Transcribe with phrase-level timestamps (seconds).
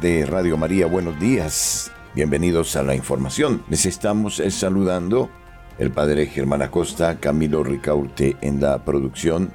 [0.00, 1.92] de Radio María, buenos días.
[2.14, 3.62] Bienvenidos a la información.
[3.68, 5.30] Les estamos eh, saludando
[5.78, 9.52] el padre Germán Acosta, Camilo Ricaurte en la producción,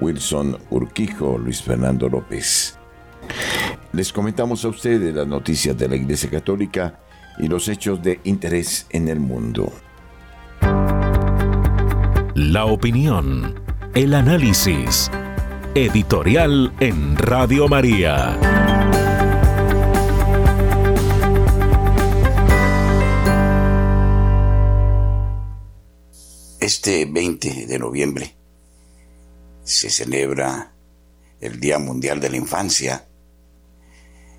[0.00, 2.78] Wilson Urquijo, Luis Fernando López.
[3.92, 7.00] Les comentamos a ustedes las noticias de la Iglesia Católica
[7.38, 9.72] y los hechos de interés en el mundo.
[12.34, 13.54] La opinión,
[13.94, 15.10] el análisis
[15.74, 18.71] Editorial en Radio María.
[26.74, 28.34] Este 20 de noviembre
[29.62, 30.74] se celebra
[31.38, 33.06] el Día Mundial de la Infancia.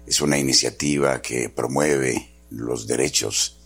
[0.07, 3.59] Es una iniciativa que promueve los derechos,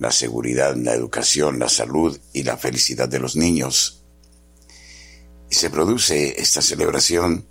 [0.00, 4.02] la seguridad, la educación, la salud y la felicidad de los niños
[5.48, 7.46] y se produce esta celebración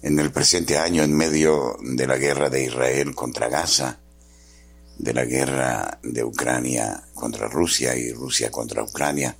[0.00, 3.98] en el presente año en medio de la guerra de Israel contra Gaza,
[4.96, 9.36] de la guerra de Ucrania contra Rusia y Rusia contra Ucrania,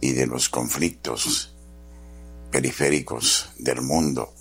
[0.00, 1.54] y de los conflictos
[2.50, 4.32] periféricos del mundo.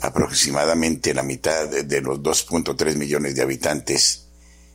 [0.00, 4.28] Aproximadamente la mitad de los 2.3 millones de habitantes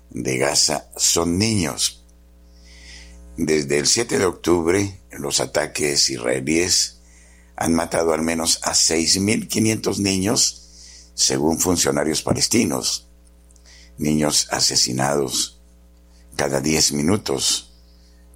[0.10, 2.02] de Gaza son niños
[3.38, 7.00] desde el 7 de octubre, los ataques israelíes
[7.56, 13.08] han matado al menos a 6.500 niños, según funcionarios palestinos.
[13.98, 15.62] Niños asesinados
[16.36, 17.71] cada 10 minutos,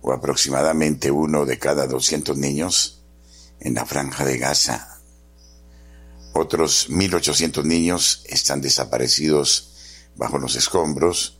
[0.05, 3.01] o aproximadamente uno de cada 200 niños
[3.59, 5.01] en la franja de Gaza.
[6.33, 9.73] Otros 1.800 niños están desaparecidos
[10.15, 11.39] bajo los escombros,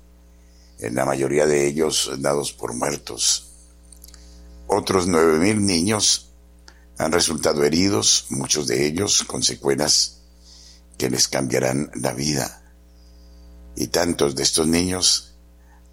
[0.80, 3.52] en la mayoría de ellos dados por muertos.
[4.66, 6.32] Otros 9.000 niños
[6.98, 10.22] han resultado heridos, muchos de ellos con secuelas
[10.98, 12.64] que les cambiarán la vida.
[13.76, 15.36] Y tantos de estos niños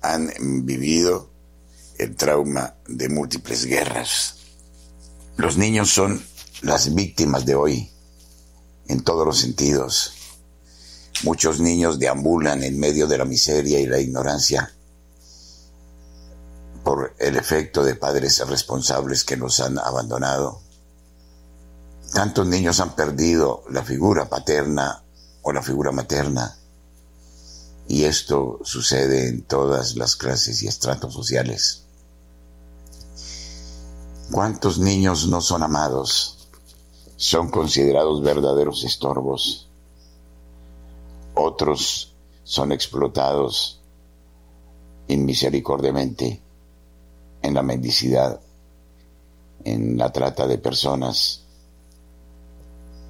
[0.01, 0.33] han
[0.65, 1.32] vivido
[2.03, 4.37] el trauma de múltiples guerras.
[5.37, 6.23] Los niños son
[6.63, 7.91] las víctimas de hoy,
[8.89, 10.13] en todos los sentidos.
[11.23, 14.75] Muchos niños deambulan en medio de la miseria y la ignorancia
[16.83, 20.61] por el efecto de padres responsables que nos han abandonado.
[22.13, 25.05] Tantos niños han perdido la figura paterna
[25.43, 26.59] o la figura materna.
[27.87, 31.83] Y esto sucede en todas las clases y estratos sociales.
[34.33, 36.49] ¿Cuántos niños no son amados?
[37.17, 39.69] Son considerados verdaderos estorbos.
[41.35, 43.83] Otros son explotados
[45.09, 46.41] inmisericordiamente
[47.43, 48.41] en la mendicidad,
[49.65, 51.45] en la trata de personas,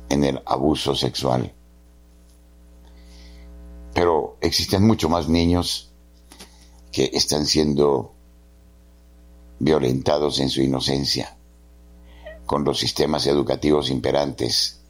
[0.09, 1.53] en el abuso sexual.
[3.95, 5.93] Pero existen mucho más niños
[6.91, 8.13] que están siendo
[9.63, 11.37] violentados en su inocencia,
[12.47, 14.81] con los sistemas educativos imperantes,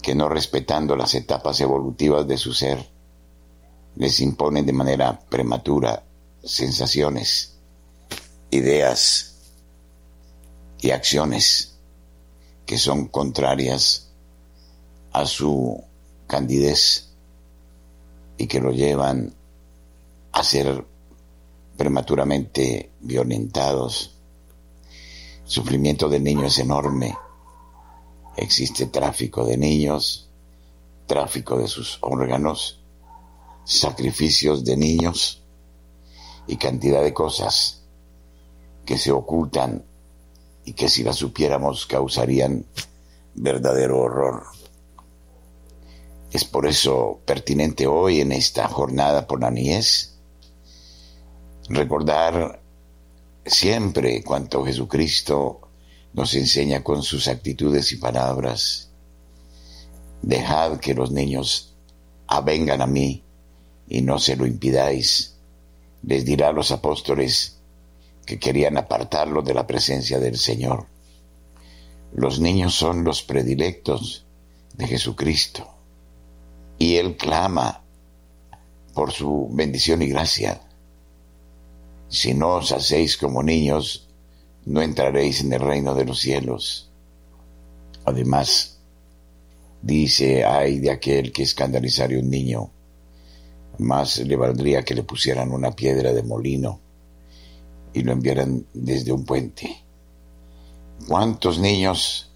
[0.00, 2.88] que no respetando las etapas evolutivas de su ser,
[3.96, 6.04] les imponen de manera prematura
[6.44, 7.56] sensaciones
[8.52, 9.34] ideas
[10.78, 11.76] y acciones
[12.66, 14.12] que son contrarias
[15.12, 15.82] a su
[16.28, 17.08] candidez
[18.38, 19.34] y que lo llevan
[20.30, 20.84] a ser
[21.76, 24.16] prematuramente violentados.
[25.44, 27.16] El sufrimiento del niño es enorme.
[28.36, 30.28] Existe tráfico de niños,
[31.06, 32.80] tráfico de sus órganos,
[33.64, 35.42] sacrificios de niños
[36.46, 37.82] y cantidad de cosas
[38.84, 39.84] que se ocultan
[40.64, 42.66] y que si las supiéramos causarían
[43.34, 44.44] verdadero horror.
[46.32, 50.15] Es por eso pertinente hoy en esta jornada por la niñez
[51.68, 52.62] recordar
[53.44, 55.60] siempre cuanto Jesucristo
[56.12, 58.90] nos enseña con sus actitudes y palabras.
[60.22, 61.74] Dejad que los niños
[62.26, 63.22] avengan a mí
[63.88, 65.36] y no se lo impidáis.
[66.02, 67.56] Les dirá a los apóstoles,
[68.24, 70.86] que querían apartarlo de la presencia del Señor.
[72.12, 74.26] Los niños son los predilectos
[74.74, 75.68] de Jesucristo
[76.78, 77.82] y Él clama
[78.94, 80.60] por su bendición y gracia.
[82.08, 84.08] Si no os hacéis como niños,
[84.64, 86.90] no entraréis en el reino de los cielos.
[88.04, 88.78] Además,
[89.82, 92.70] dice, ay de aquel que escandalizara un niño,
[93.78, 96.80] más le valdría que le pusieran una piedra de molino
[97.92, 99.84] y lo enviaran desde un puente.
[101.06, 102.30] ¿Cuántos niños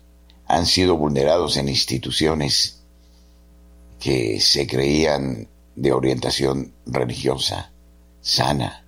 [0.50, 2.82] han sido vulnerados en instituciones
[4.00, 7.70] que se creían de orientación religiosa,
[8.20, 8.84] sana.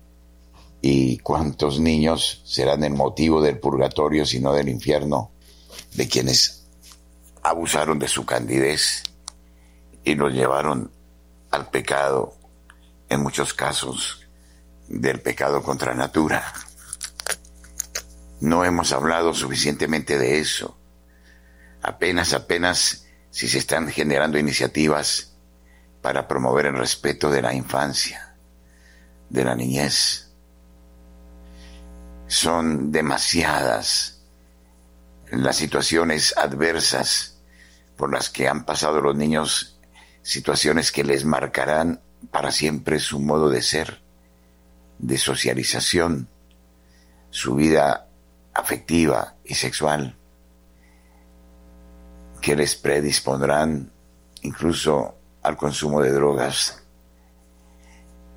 [0.85, 5.31] ¿Y cuántos niños serán el motivo del purgatorio, sino del infierno,
[5.93, 6.65] de quienes
[7.41, 9.03] abusaron de su candidez
[10.03, 10.91] y nos llevaron
[11.51, 12.35] al pecado,
[13.07, 14.27] en muchos casos,
[14.89, 16.53] del pecado contra natura?
[18.41, 20.77] No hemos hablado suficientemente de eso.
[21.81, 25.31] Apenas, apenas si se están generando iniciativas
[26.01, 28.35] para promover el respeto de la infancia,
[29.29, 30.22] de la niñez.
[32.33, 34.23] Son demasiadas
[35.29, 37.37] las situaciones adversas
[37.95, 39.79] por las que han pasado los niños,
[40.23, 44.01] situaciones que les marcarán para siempre su modo de ser,
[44.97, 46.27] de socialización,
[47.29, 48.07] su vida
[48.55, 50.17] afectiva y sexual,
[52.41, 53.91] que les predispondrán
[54.41, 56.81] incluso al consumo de drogas.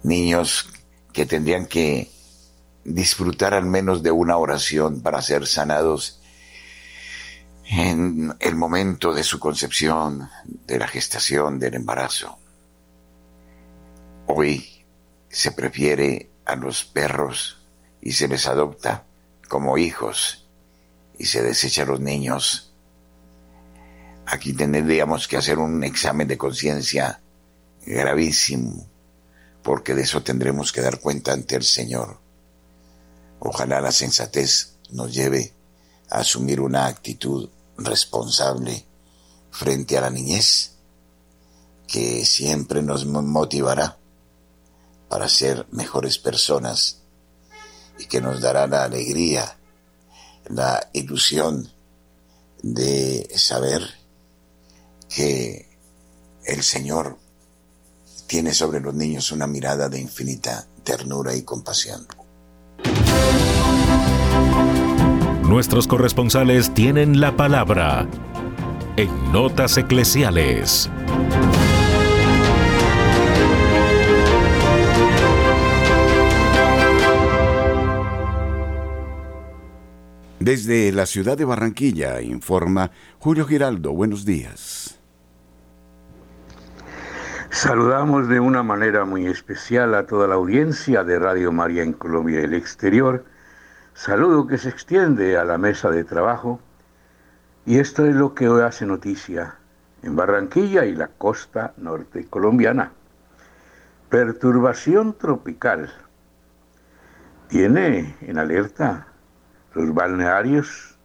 [0.03, 0.69] Niños
[1.15, 2.15] que tendrían que
[2.87, 6.21] disfrutar al menos de una oración para ser sanados
[7.69, 12.39] en el momento de su concepción, de la gestación, del embarazo.
[14.29, 14.85] Hoy
[15.29, 17.67] se prefiere a los perros
[18.01, 19.05] y se les adopta
[19.49, 20.47] como hijos
[21.19, 22.73] y se desecha a los niños.
[24.27, 27.21] Aquí tendríamos que hacer un examen de conciencia
[27.85, 28.89] gravísimo,
[29.63, 32.26] porque de eso tendremos que dar cuenta ante el Señor.
[33.41, 35.53] Ojalá la sensatez nos lleve
[36.11, 38.85] a asumir una actitud responsable
[39.51, 40.73] frente a la niñez,
[41.87, 43.99] que siempre nos motivará
[45.09, 46.99] para ser mejores personas
[47.99, 49.57] y que nos dará la alegría,
[50.49, 51.73] la ilusión
[52.63, 53.83] de saber
[55.09, 55.69] que
[56.45, 57.19] el Señor
[58.27, 62.07] tiene sobre los niños una mirada de infinita ternura y compasión.
[65.49, 68.07] Nuestros corresponsales tienen la palabra
[68.97, 70.91] en Notas Eclesiales.
[80.41, 83.93] Desde la ciudad de Barranquilla informa Julio Giraldo.
[83.93, 84.96] Buenos días.
[87.57, 92.43] Saludamos de una manera muy especial a toda la audiencia de Radio María en Colombia
[92.43, 93.25] y el exterior.
[93.95, 96.61] Saludo que se extiende a la mesa de trabajo.
[97.65, 99.55] Y esto es lo que hoy hace noticia
[100.03, 102.93] en Barranquilla y la costa norte colombiana.
[104.11, 105.91] Perturbación tropical.
[107.49, 109.07] Tiene en alerta
[109.73, 110.99] los balnearios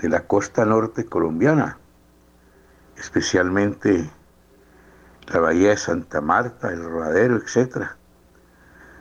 [0.00, 1.78] de la costa norte colombiana,
[2.96, 4.10] especialmente
[5.32, 7.86] la bahía de Santa Marta, el Rodadero, etc.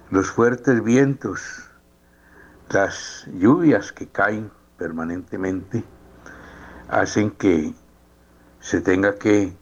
[0.10, 1.70] Los fuertes vientos,
[2.70, 5.84] las lluvias que caen permanentemente,
[6.90, 7.74] hacen que
[8.60, 9.58] se tenga que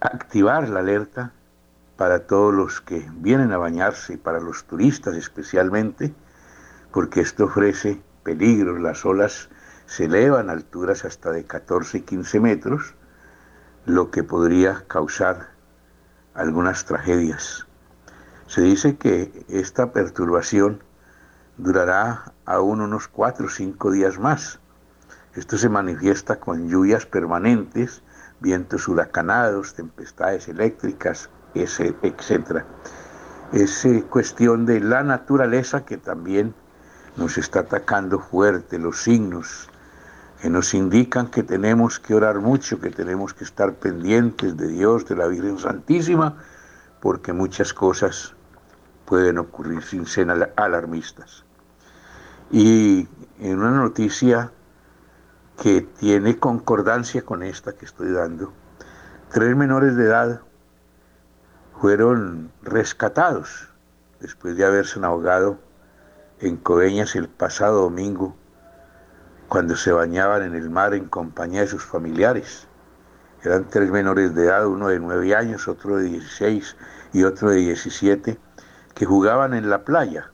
[0.00, 1.32] activar la alerta
[1.96, 6.12] para todos los que vienen a bañarse y para los turistas especialmente,
[6.92, 8.78] porque esto ofrece peligros.
[8.80, 9.48] Las olas
[9.86, 12.94] se elevan a alturas hasta de 14 y 15 metros,
[13.86, 15.50] lo que podría causar
[16.34, 17.66] algunas tragedias.
[18.48, 20.82] Se dice que esta perturbación
[21.56, 24.58] durará aún unos 4 o 5 días más.
[25.34, 28.02] Esto se manifiesta con lluvias permanentes,
[28.40, 32.64] vientos huracanados, tempestades eléctricas, etc.
[33.52, 36.54] Es eh, cuestión de la naturaleza que también
[37.16, 39.70] nos está atacando fuerte los signos
[40.40, 45.06] que nos indican que tenemos que orar mucho, que tenemos que estar pendientes de Dios,
[45.06, 46.36] de la Virgen Santísima,
[47.00, 48.34] porque muchas cosas
[49.06, 51.44] pueden ocurrir sin ser alarmistas.
[52.50, 54.52] Y en una noticia
[55.62, 58.52] que tiene concordancia con esta que estoy dando,
[59.30, 60.40] tres menores de edad
[61.80, 63.68] fueron rescatados
[64.20, 65.58] después de haberse ahogado
[66.40, 68.36] en Coveñas el pasado domingo,
[69.48, 72.66] cuando se bañaban en el mar en compañía de sus familiares.
[73.42, 76.76] Eran tres menores de edad, uno de nueve años, otro de 16
[77.12, 78.38] y otro de 17,
[78.94, 80.32] que jugaban en la playa.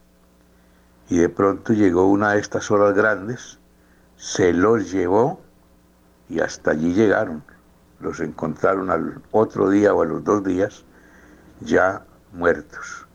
[1.09, 3.59] Y de pronto llegó una de estas olas grandes,
[4.17, 5.41] se los llevó
[6.29, 7.43] y hasta allí llegaron.
[8.01, 10.85] Los encontraron al otro día o a los dos días
[11.61, 13.07] ya muertos.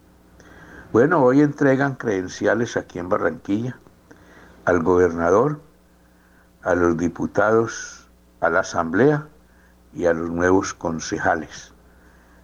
[0.93, 3.77] Bueno, hoy entregan credenciales aquí en Barranquilla
[4.65, 5.59] al gobernador,
[6.67, 8.09] a los diputados,
[8.41, 9.25] a la asamblea
[9.93, 11.73] y a los nuevos concejales.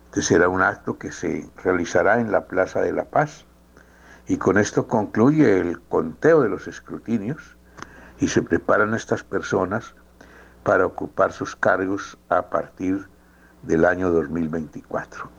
[0.06, 3.44] Este será un acto que se realizará en la Plaza de la Paz
[4.26, 7.58] y con esto concluye el conteo de los escrutinios
[8.18, 9.94] y se preparan estas personas
[10.64, 13.06] para ocupar sus cargos a partir
[13.64, 15.30] del año 2024.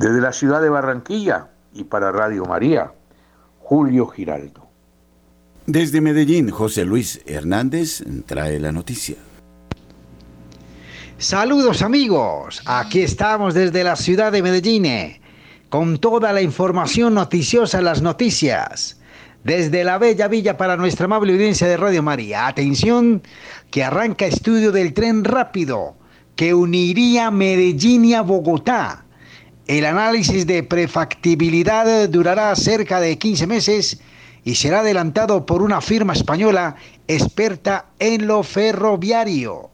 [0.00, 2.92] Desde la ciudad de Barranquilla y para Radio María,
[3.60, 4.65] Julio Giraldo.
[5.66, 9.16] Desde Medellín, José Luis Hernández trae la noticia.
[11.18, 14.86] Saludos amigos, aquí estamos desde la ciudad de Medellín
[15.68, 19.00] con toda la información noticiosa, las noticias.
[19.42, 22.46] Desde la bella villa para nuestra amable audiencia de Radio María.
[22.46, 23.22] Atención,
[23.70, 25.96] que arranca estudio del tren rápido
[26.36, 29.04] que uniría Medellín a Bogotá.
[29.66, 34.00] El análisis de prefactibilidad durará cerca de 15 meses
[34.46, 36.76] y será adelantado por una firma española
[37.08, 39.70] experta en lo ferroviario.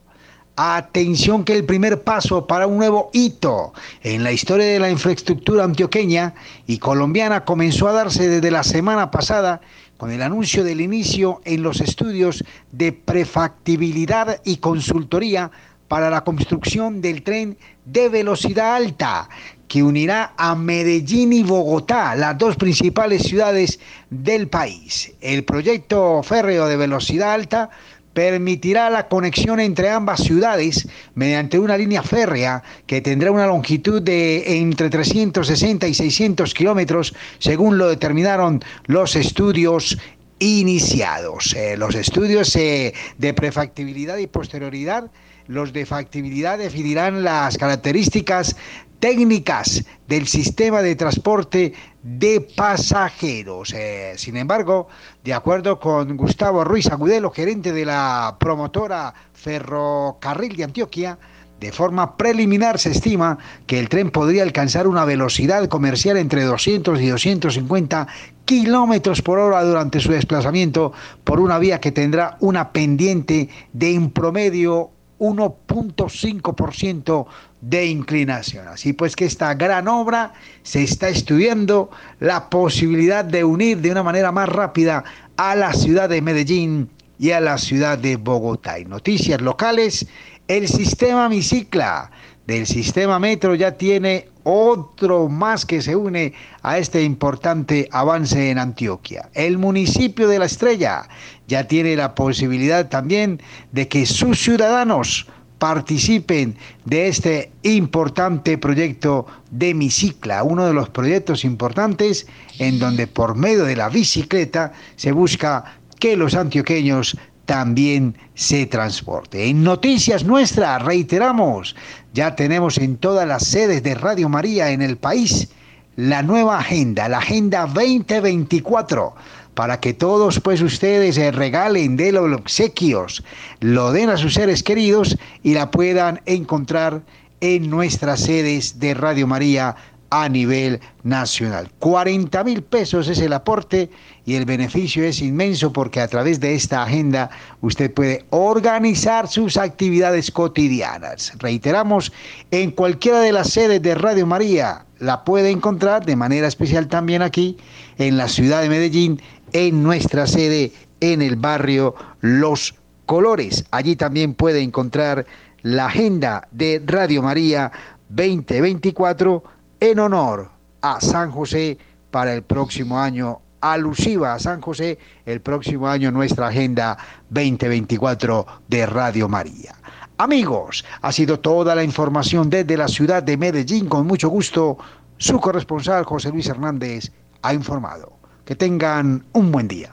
[0.57, 5.65] Atención que el primer paso para un nuevo hito en la historia de la infraestructura
[5.65, 6.35] antioqueña
[6.67, 9.61] y colombiana comenzó a darse desde la semana pasada
[9.99, 15.51] con el anuncio del inicio en los estudios de prefactibilidad y consultoría
[15.87, 19.29] para la construcción del tren de velocidad alta
[19.73, 25.11] que unirá a Medellín y Bogotá, las dos principales ciudades del país.
[25.23, 27.71] El proyecto férreo de velocidad alta
[28.13, 34.59] permitirá la conexión entre ambas ciudades mediante una línea férrea que tendrá una longitud de
[34.59, 39.97] entre 360 y 600 kilómetros, según lo determinaron los estudios
[40.39, 41.55] iniciados.
[41.55, 45.11] Eh, los estudios eh, de prefactibilidad y posterioridad,
[45.47, 48.55] los de factibilidad definirán las características
[49.03, 51.73] técnicas del sistema de transporte
[52.05, 53.75] de pasajeros.
[53.75, 54.87] Eh, sin embargo,
[55.25, 61.19] de acuerdo con Gustavo Ruiz Agudelo, gerente de la promotora Ferrocarril de Antioquia,
[61.59, 67.01] de forma preliminar se estima que el tren podría alcanzar una velocidad comercial entre 200
[67.01, 68.07] y 250
[68.45, 70.93] kilómetros por hora durante su desplazamiento
[71.25, 74.93] por una vía que tendrá una pendiente de en promedio
[75.23, 77.27] 1.5%
[77.61, 78.67] de inclinación.
[78.67, 80.33] Así pues que esta gran obra
[80.65, 85.05] se está estudiando la posibilidad de unir de una manera más rápida
[85.37, 88.81] a la ciudad de Medellín y a la ciudad de Bogotá.
[88.81, 90.09] Y noticias locales,
[90.49, 92.11] el sistema Micicla
[92.53, 98.59] del sistema Metro ya tiene otro más que se une a este importante avance en
[98.59, 99.31] Antioquia.
[99.33, 101.09] El municipio de La Estrella
[101.49, 103.41] ya tiene la posibilidad también
[103.73, 105.27] de que sus ciudadanos
[105.59, 112.27] participen de este importante proyecto de Micicla, uno de los proyectos importantes
[112.59, 115.65] en donde por medio de la bicicleta se busca
[115.99, 117.17] que los antioqueños
[117.47, 119.47] también se transporte.
[119.49, 121.77] En noticias nuestras, reiteramos,
[122.15, 125.49] ya tenemos en todas las sedes de Radio María en el país
[125.97, 129.15] la nueva agenda, la Agenda 2024
[129.55, 133.23] para que todos pues ustedes se regalen de los obsequios,
[133.61, 137.03] lo den a sus seres queridos y la puedan encontrar
[137.41, 139.77] en nuestras sedes de Radio María
[140.13, 141.73] a nivel nacional.
[141.79, 143.89] 40 mil pesos es el aporte
[144.27, 147.31] y el beneficio es inmenso porque a través de esta agenda
[147.63, 151.33] usted puede organizar sus actividades cotidianas.
[151.39, 152.13] Reiteramos,
[152.51, 157.23] en cualquiera de las sedes de Radio María la puede encontrar de manera especial también
[157.23, 157.57] aquí
[157.97, 159.19] en la ciudad de Medellín,
[159.55, 162.75] en nuestra sede en el barrio Los
[163.07, 163.65] Colores.
[163.71, 165.25] Allí también puede encontrar
[165.63, 167.73] la agenda de Radio María
[168.11, 169.43] 2024
[169.83, 170.49] en honor
[170.81, 171.77] a San José
[172.13, 174.97] para el próximo año, alusiva a San José,
[175.27, 176.97] el próximo año nuestra Agenda
[177.31, 179.75] 2024 de Radio María.
[180.19, 183.89] Amigos, ha sido toda la información desde la ciudad de Medellín.
[183.89, 184.79] Con mucho gusto,
[185.17, 187.11] su corresponsal José Luis Hernández
[187.43, 188.13] ha informado.
[188.45, 189.93] Que tengan un buen día.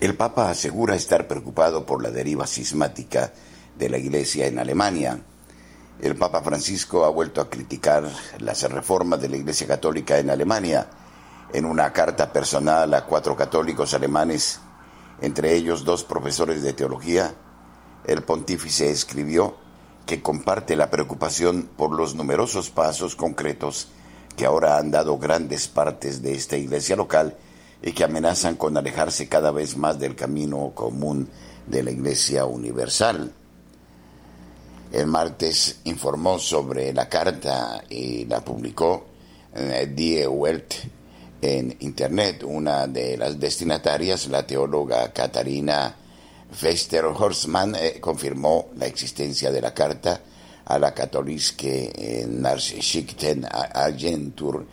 [0.00, 3.32] El Papa asegura estar preocupado por la deriva cismática
[3.78, 5.20] de la Iglesia en Alemania.
[6.02, 8.02] El Papa Francisco ha vuelto a criticar
[8.40, 10.88] las reformas de la Iglesia Católica en Alemania.
[11.52, 14.58] En una carta personal a cuatro católicos alemanes,
[15.20, 17.32] entre ellos dos profesores de teología,
[18.08, 19.54] el pontífice escribió
[20.06, 23.88] que comparte la preocupación por los numerosos pasos concretos
[24.34, 27.36] que ahora han dado grandes partes de esta iglesia local
[27.82, 31.28] y que amenazan con alejarse cada vez más del camino común
[31.66, 33.30] de la Iglesia Universal.
[34.90, 39.04] El martes informó sobre la carta y la publicó
[39.54, 40.74] eh, Die Welt
[41.42, 42.42] en Internet.
[42.42, 45.94] Una de las destinatarias, la teóloga Katarina
[46.52, 50.20] Fester-Horstmann, eh, confirmó la existencia de la carta
[50.64, 54.66] a la Katholiske Nachrichten Agentur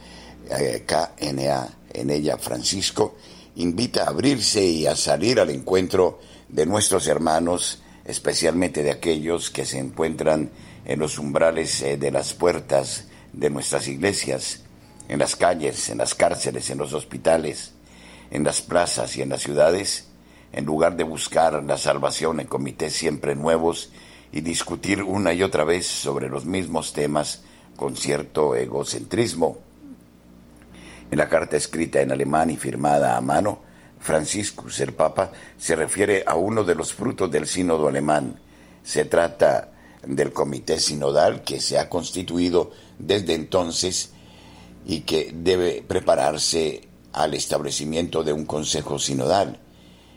[0.49, 3.15] eh, KNA en ella Francisco
[3.55, 9.65] invita a abrirse y a salir al encuentro de nuestros hermanos, especialmente de aquellos que
[9.65, 10.51] se encuentran
[10.85, 14.61] en los umbrales eh, de las puertas de nuestras iglesias,
[15.07, 17.71] en las calles, en las cárceles, en los hospitales,
[18.31, 20.05] en las plazas y en las ciudades,
[20.55, 23.89] en lugar de buscar la salvación en comités siempre nuevos
[24.31, 27.43] y discutir una y otra vez sobre los mismos temas
[27.75, 29.57] con cierto egocentrismo.
[31.11, 33.59] En la carta escrita en alemán y firmada a mano,
[33.99, 38.39] Franciscus, el Papa, se refiere a uno de los frutos del sínodo alemán.
[38.81, 39.73] Se trata
[40.07, 44.11] del comité sinodal que se ha constituido desde entonces
[44.85, 49.59] y que debe prepararse al establecimiento de un consejo sinodal.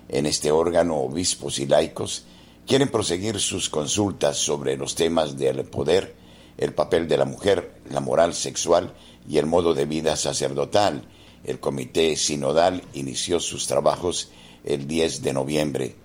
[0.09, 2.25] En este órgano, obispos y laicos
[2.67, 6.15] quieren proseguir sus consultas sobre los temas del poder,
[6.57, 8.95] el papel de la mujer, la moral sexual
[9.29, 11.03] y el modo de vida sacerdotal.
[11.45, 14.31] El comité sinodal inició sus trabajos
[14.65, 15.97] el 10 de noviembre.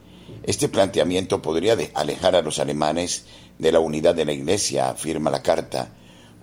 [0.43, 3.25] Este planteamiento podría alejar a los alemanes
[3.57, 5.93] de la unidad de la Iglesia, afirma la carta.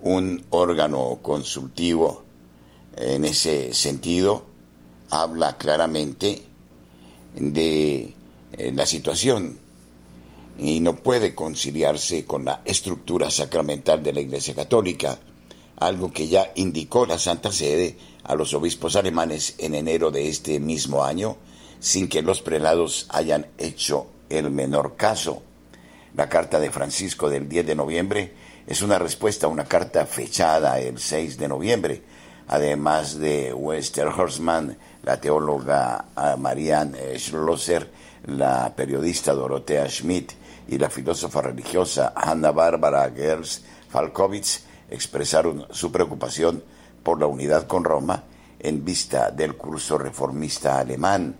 [0.01, 2.23] Un órgano consultivo
[2.97, 4.45] en ese sentido
[5.09, 6.50] habla claramente
[7.35, 8.13] de
[8.53, 9.59] eh, la situación
[10.57, 15.19] y no puede conciliarse con la estructura sacramental de la Iglesia Católica
[15.81, 20.59] algo que ya indicó la Santa Sede a los obispos alemanes en enero de este
[20.59, 21.37] mismo año,
[21.79, 25.41] sin que los prelados hayan hecho el menor caso.
[26.15, 28.33] La carta de Francisco del 10 de noviembre
[28.67, 32.03] es una respuesta a una carta fechada el 6 de noviembre,
[32.47, 37.89] además de Westerhorstmann, la teóloga ah, Marianne Schlosser,
[38.25, 40.33] la periodista Dorothea Schmidt
[40.67, 46.63] y la filósofa religiosa Hanna Barbara Gers Falkowitz expresaron su preocupación
[47.03, 48.23] por la unidad con Roma
[48.59, 51.35] en vista del curso reformista alemán.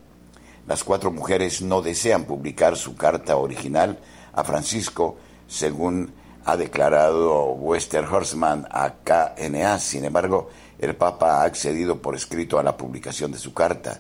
[0.68, 4.00] Las cuatro mujeres no desean publicar su carta original
[4.34, 6.14] a Francisco, según
[6.46, 9.80] ha declarado Westerhorstmann a KNA.
[9.80, 10.50] Sin embargo,
[10.82, 14.00] el Papa ha accedido por escrito a la publicación de su carta.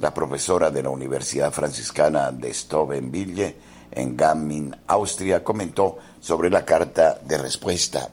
[0.00, 3.56] La profesora de la Universidad Franciscana de Stovenville,
[3.92, 8.10] en Gammin, Austria, comentó sobre la carta de respuesta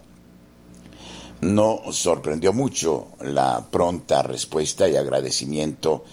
[1.41, 6.06] no sorprendió mucho la pronta respuesta y agradecimiento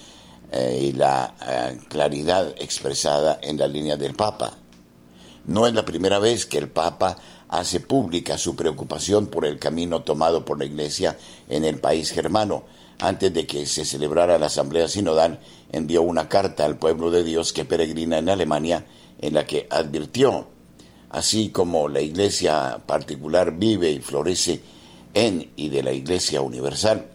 [0.50, 4.54] eh, y la eh, claridad expresada en la línea del Papa.
[5.46, 7.16] No es la primera vez que el Papa
[7.48, 12.64] hace pública su preocupación por el camino tomado por la Iglesia en el país germano.
[13.00, 15.40] Antes de que se celebrara la Asamblea Sinodal,
[15.72, 18.86] envió una carta al pueblo de Dios que peregrina en Alemania
[19.20, 20.48] en la que advirtió,
[21.10, 24.60] así como la Iglesia particular vive y florece
[25.14, 27.06] en y de la Iglesia Universal.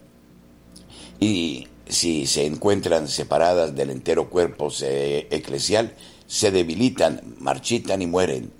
[1.20, 5.94] Y si se encuentran separadas del entero cuerpo eclesial,
[6.26, 8.50] se debilitan, marchitan y mueren.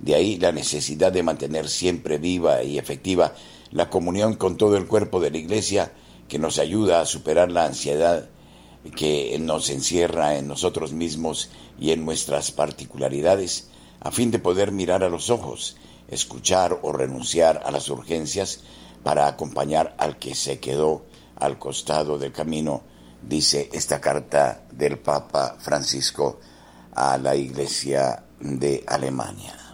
[0.00, 3.34] De ahí la necesidad de mantener siempre viva y efectiva
[3.70, 5.92] la comunión con todo el cuerpo de la Iglesia
[6.28, 8.28] que nos ayuda a superar la ansiedad
[8.96, 13.68] que nos encierra en nosotros mismos y en nuestras particularidades,
[14.00, 15.76] a fin de poder mirar a los ojos,
[16.08, 18.60] escuchar o renunciar a las urgencias
[19.02, 21.04] para acompañar al que se quedó
[21.36, 22.82] al costado del camino,
[23.22, 26.40] dice esta carta del Papa Francisco
[26.94, 29.67] a la Iglesia de Alemania.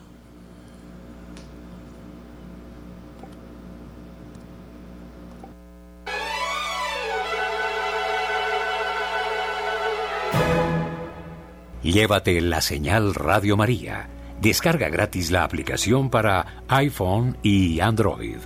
[11.85, 14.09] Llévate la señal Radio María.
[14.41, 18.39] Descarga gratis la aplicación para iPhone y Android.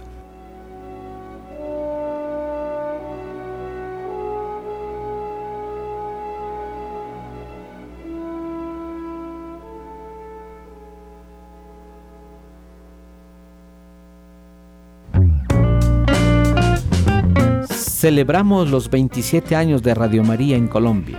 [17.70, 21.18] Celebramos los 27 años de Radio María en Colombia.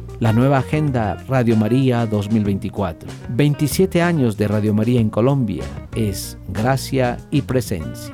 [0.21, 3.09] La nueva agenda Radio María 2024.
[3.29, 5.63] 27 años de Radio María en Colombia
[5.95, 8.11] es gracia y presencia.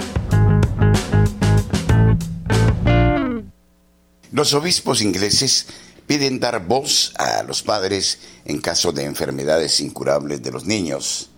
[4.32, 5.68] Los obispos ingleses
[6.08, 11.30] piden dar voz a los padres en caso de enfermedades incurables de los niños.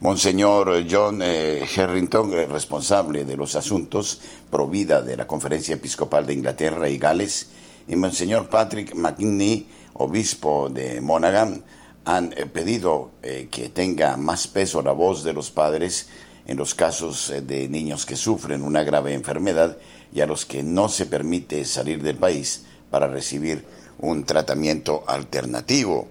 [0.00, 6.88] Monseñor John eh, Harrington, responsable de los asuntos provida de la Conferencia Episcopal de Inglaterra
[6.88, 7.48] y Gales,
[7.86, 11.64] y Monseñor Patrick McKinney, obispo de Monaghan,
[12.04, 16.08] han eh, pedido eh, que tenga más peso la voz de los padres
[16.46, 19.78] en los casos de niños que sufren una grave enfermedad
[20.12, 23.64] y a los que no se permite salir del país para recibir
[23.98, 26.06] un tratamiento alternativo.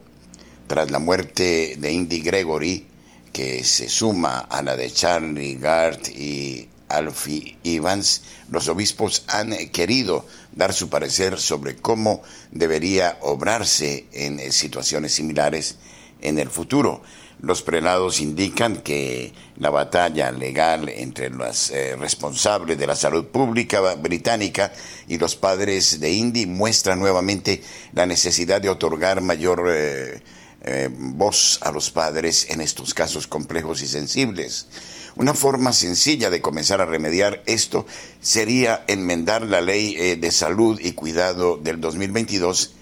[0.67, 2.87] Tras la muerte de Indy Gregory,
[3.31, 10.25] que se suma a la de Charlie Gart y Alfie Evans, los obispos han querido
[10.55, 15.77] dar su parecer sobre cómo debería obrarse en situaciones similares
[16.21, 17.01] en el futuro.
[17.41, 23.81] Los prelados indican que la batalla legal entre los eh, responsables de la salud pública
[23.95, 24.71] británica
[25.09, 27.61] y los padres de Indy muestra nuevamente
[27.91, 30.21] la necesidad de otorgar mayor eh,
[30.61, 34.67] eh, voz a los padres en estos casos complejos y sensibles.
[35.15, 37.85] Una forma sencilla de comenzar a remediar esto
[38.21, 42.73] sería enmendar la ley de salud y cuidado del 2022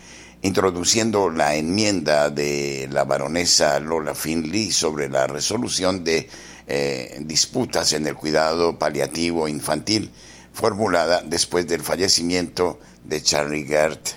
[0.42, 6.28] introduciendo la enmienda de la baronesa Lola Finley sobre la resolución de
[6.68, 10.12] eh, disputas en el cuidado paliativo infantil
[10.54, 14.10] formulada después del fallecimiento de Charlie Gert.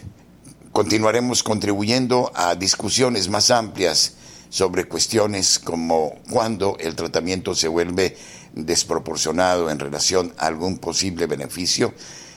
[0.72, 4.14] Continuaremos contribuyendo a discusiones más amplias
[4.54, 8.16] sobre cuestiones como cuándo el tratamiento se vuelve
[8.52, 11.92] desproporcionado en relación a algún posible beneficio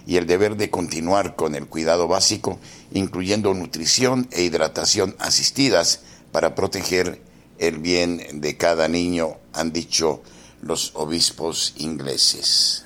[0.08, 2.58] y el deber de continuar con el cuidado básico,
[2.91, 5.99] incluyendo nutrición e hidratación asistidas
[6.32, 7.21] para proteger
[7.60, 10.23] el bien de cada niño, han dicho
[10.63, 12.84] los obispos ingleses.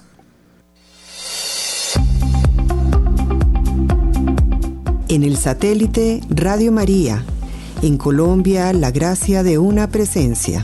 [5.07, 7.23] En el satélite Radio María,
[7.81, 10.63] en Colombia, la gracia de una presencia.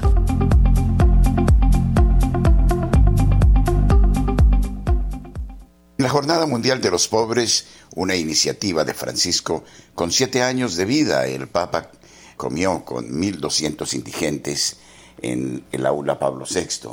[5.98, 9.64] La Jornada Mundial de los Pobres, una iniciativa de Francisco,
[9.96, 11.90] con siete años de vida, el Papa
[12.36, 14.78] comió con 1.200 indigentes
[15.20, 16.90] en el aula Pablo VI.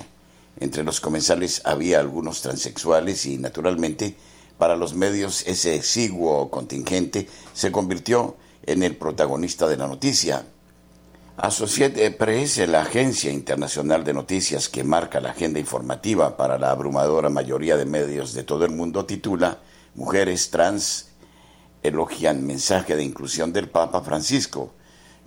[0.58, 4.16] Entre los comensales había algunos transexuales y, naturalmente,
[4.56, 10.44] para los medios ese exiguo contingente se convirtió en el protagonista de la noticia,
[11.37, 17.29] Associated Press, la agencia internacional de noticias que marca la agenda informativa para la abrumadora
[17.29, 19.59] mayoría de medios de todo el mundo, titula
[19.96, 21.09] Mujeres trans
[21.83, 24.72] elogian mensaje de inclusión del Papa Francisco,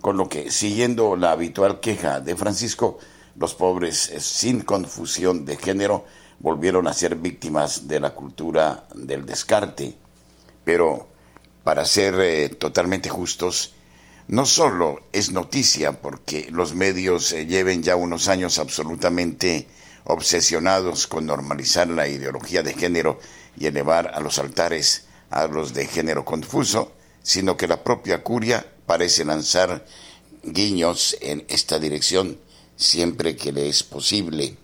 [0.00, 2.98] con lo que, siguiendo la habitual queja de Francisco,
[3.36, 6.04] los pobres eh, sin confusión de género
[6.40, 9.94] volvieron a ser víctimas de la cultura del descarte.
[10.64, 11.08] Pero,
[11.68, 13.74] para ser eh, totalmente justos,
[14.26, 19.68] no solo es noticia porque los medios eh, lleven ya unos años absolutamente
[20.04, 23.20] obsesionados con normalizar la ideología de género
[23.58, 28.66] y elevar a los altares a los de género confuso, sino que la propia curia
[28.86, 29.84] parece lanzar
[30.42, 32.38] guiños en esta dirección
[32.76, 34.56] siempre que le es posible.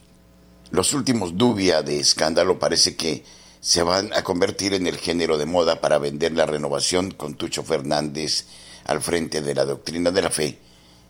[0.70, 3.24] Los últimos dubia de escándalo parece que
[3.64, 7.62] se van a convertir en el género de moda para vender la renovación con Tucho
[7.62, 8.44] Fernández
[8.84, 10.58] al frente de la doctrina de la fe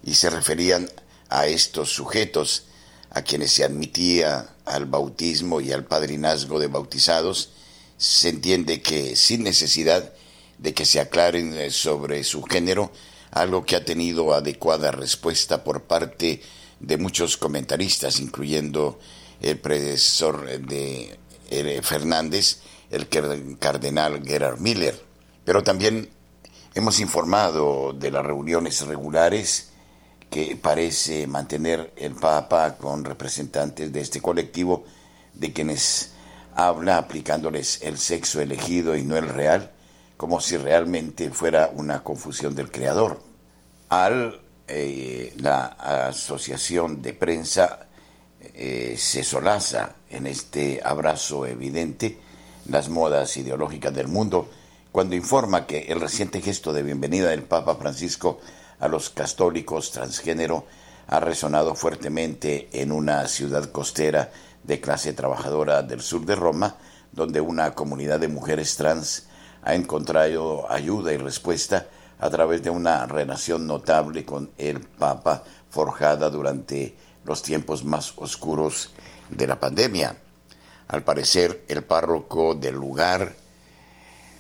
[0.05, 0.89] y se referían
[1.29, 2.67] a estos sujetos
[3.11, 7.51] a quienes se admitía al bautismo y al padrinazgo de bautizados,
[7.99, 10.13] se entiende que sin necesidad
[10.59, 12.93] de que se aclaren eh, sobre su género,
[13.33, 16.41] algo que ha tenido adecuada respuesta por parte
[16.79, 19.01] de muchos comentaristas, incluyendo
[19.41, 21.19] el predecesor de eh,
[21.83, 23.09] Fernández, el
[23.59, 25.01] cardenal Gerard Miller.
[25.45, 26.09] Pero también
[26.77, 29.69] Hemos informado de las reuniones regulares
[30.29, 34.85] que parece mantener el Papa con representantes de este colectivo,
[35.35, 36.15] de quienes
[36.57, 39.71] habla aplicándoles el sexo elegido y no el real,
[40.17, 43.23] como si realmente fuera una confusión del Creador.
[43.89, 45.67] al eh, la
[46.09, 47.87] asociación de prensa
[48.55, 52.19] eh, se solaza en este abrazo evidente
[52.69, 54.49] las modas ideológicas del mundo
[54.93, 58.39] cuando informa que el reciente gesto de bienvenida del Papa Francisco
[58.79, 60.67] a los católicos transgénero
[61.09, 64.31] ha resonado fuertemente en una ciudad costera
[64.63, 66.77] de clase trabajadora del sur de Roma,
[67.11, 69.27] donde una comunidad de mujeres trans
[69.65, 71.89] ha encontrado ayuda y respuesta
[72.21, 78.91] a través de una relación notable con el Papa forjada durante los tiempos más oscuros
[79.31, 80.17] de la pandemia.
[80.89, 83.35] Al parecer, el párroco del lugar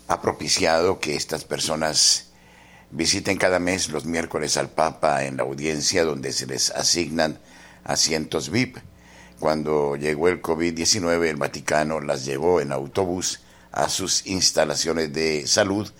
[0.08, 2.26] ha propiciado que estas personas
[2.90, 7.38] visiten cada mes los miércoles al Papa en la audiencia donde se les asignan
[7.82, 8.78] asientos VIP.
[9.40, 13.40] Cuando llegó el COVID-19, el Vaticano las llevó en autobús
[13.72, 15.90] a sus instalaciones de salud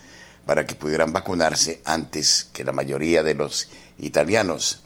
[0.46, 3.68] para que pudieran vacunarse antes que la mayoría de los
[3.98, 4.83] italianos.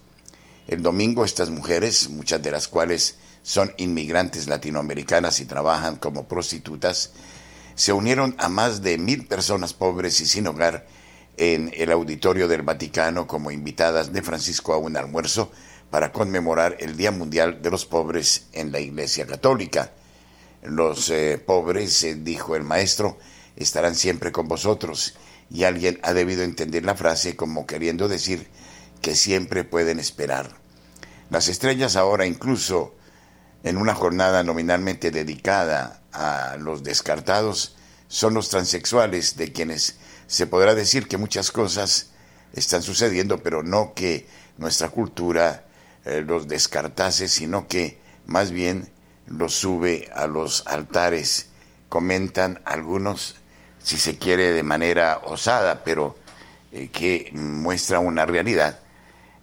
[0.68, 7.12] El domingo estas mujeres, muchas de las cuales son inmigrantes latinoamericanas y trabajan como prostitutas,
[7.74, 10.87] se unieron a más de mil personas pobres y sin hogar
[11.38, 15.50] en el auditorio del Vaticano como invitadas de Francisco a un almuerzo
[15.90, 19.92] para conmemorar el Día Mundial de los Pobres en la Iglesia Católica.
[20.62, 23.16] Los eh, pobres, eh, dijo el maestro,
[23.57, 25.14] estarán siempre con vosotros
[25.50, 28.48] y alguien ha debido entender la frase como queriendo decir
[29.00, 30.50] que siempre pueden esperar.
[31.30, 32.94] Las estrellas ahora incluso
[33.64, 37.76] en una jornada nominalmente dedicada a los descartados
[38.08, 42.11] son los transexuales de quienes se podrá decir que muchas cosas
[42.54, 45.64] están sucediendo, pero no que nuestra cultura
[46.04, 48.88] eh, los descartase, sino que más bien
[49.26, 51.48] los sube a los altares.
[51.88, 53.37] Comentan algunos
[53.82, 56.16] si se quiere, de manera osada, pero
[56.72, 58.80] eh, que muestra una realidad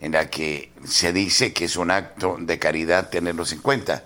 [0.05, 4.03] en la que se dice que es un acto de caridad tenerlos en cuenta,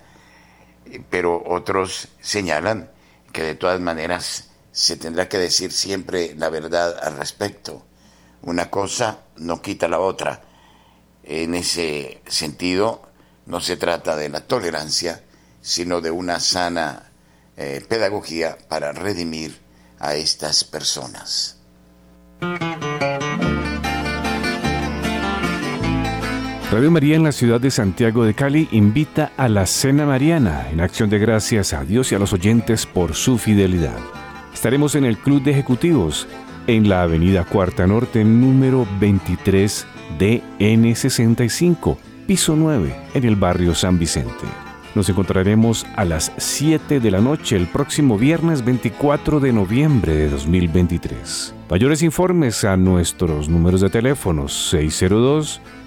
[1.09, 2.89] pero otros señalan
[3.33, 7.85] que de todas maneras se tendrá que decir siempre la verdad al respecto.
[8.43, 10.41] Una cosa no quita la otra.
[11.23, 13.09] En ese sentido,
[13.45, 15.21] no se trata de la tolerancia,
[15.59, 17.11] sino de una sana
[17.57, 19.59] eh, pedagogía para redimir
[19.99, 21.57] a estas personas.
[26.71, 30.81] Radio María en la ciudad de Santiago de Cali invita a la Cena Mariana en
[30.81, 33.97] acción de gracias a Dios y a los oyentes por su fidelidad.
[34.53, 36.27] Estaremos en el Club de Ejecutivos
[36.67, 39.87] en la Avenida Cuarta Norte número 23
[40.19, 44.45] DN65, piso 9, en el barrio San Vicente.
[44.93, 50.29] Nos encontraremos a las 7 de la noche el próximo viernes 24 de noviembre de
[50.29, 51.55] 2023.
[51.67, 54.53] Mayores informes a nuestros números de teléfonos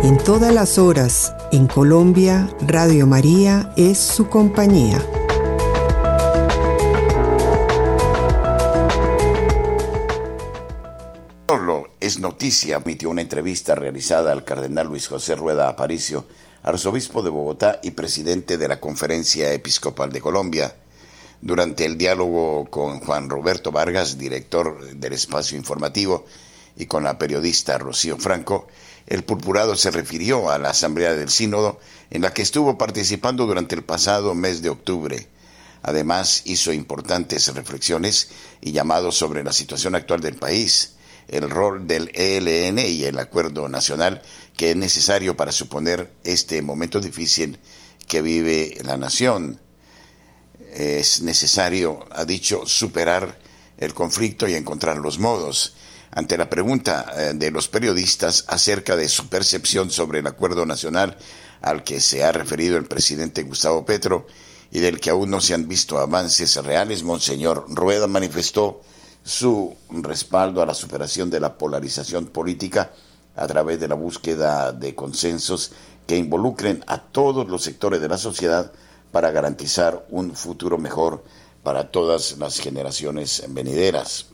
[0.07, 5.05] En todas las horas, en Colombia, Radio María es su compañía.
[11.99, 16.25] es noticia, emitió una entrevista realizada al cardenal Luis José Rueda Aparicio,
[16.63, 20.73] arzobispo de Bogotá y presidente de la Conferencia Episcopal de Colombia.
[21.41, 26.23] Durante el diálogo con Juan Roberto Vargas, director del espacio informativo,
[26.77, 28.67] y con la periodista Rocío Franco,
[29.07, 33.75] el purpurado se refirió a la Asamblea del Sínodo en la que estuvo participando durante
[33.75, 35.27] el pasado mes de octubre.
[35.81, 38.29] Además, hizo importantes reflexiones
[38.61, 43.67] y llamados sobre la situación actual del país el rol del ELN y el acuerdo
[43.67, 44.21] nacional
[44.55, 47.59] que es necesario para suponer este momento difícil
[48.07, 49.59] que vive la nación.
[50.73, 53.39] Es necesario, ha dicho, superar
[53.77, 55.75] el conflicto y encontrar los modos.
[56.17, 61.15] Ante la pregunta eh, de los periodistas acerca de su percepción sobre el acuerdo nacional
[61.61, 64.25] al que se ha referido el presidente Gustavo Petro
[64.71, 68.81] y del que aún no se han visto avances reales, Monseñor Rueda manifestó
[69.23, 72.93] su respaldo a la superación de la polarización política
[73.35, 75.71] a través de la búsqueda de consensos
[76.07, 78.71] que involucren a todos los sectores de la sociedad
[79.11, 81.23] para garantizar un futuro mejor
[81.61, 84.25] para todas las generaciones venideras.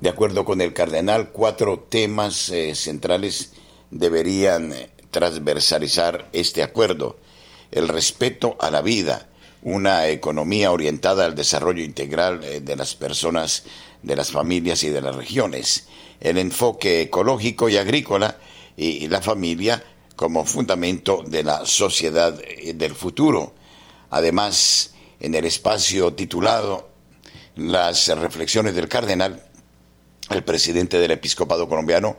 [0.00, 3.52] De acuerdo con el cardenal, cuatro temas eh, centrales
[3.90, 7.18] deberían eh, transversalizar este acuerdo.
[7.70, 9.28] El respeto a la vida,
[9.62, 13.64] una economía orientada al desarrollo integral eh, de las personas,
[14.02, 15.86] de las familias y de las regiones,
[16.20, 18.38] el enfoque ecológico y agrícola
[18.78, 19.84] y la familia
[20.16, 22.32] como fundamento de la sociedad
[22.74, 23.52] del futuro.
[24.08, 26.88] Además, en el espacio titulado
[27.56, 29.49] Las reflexiones del cardenal,
[30.30, 32.16] el presidente del episcopado colombiano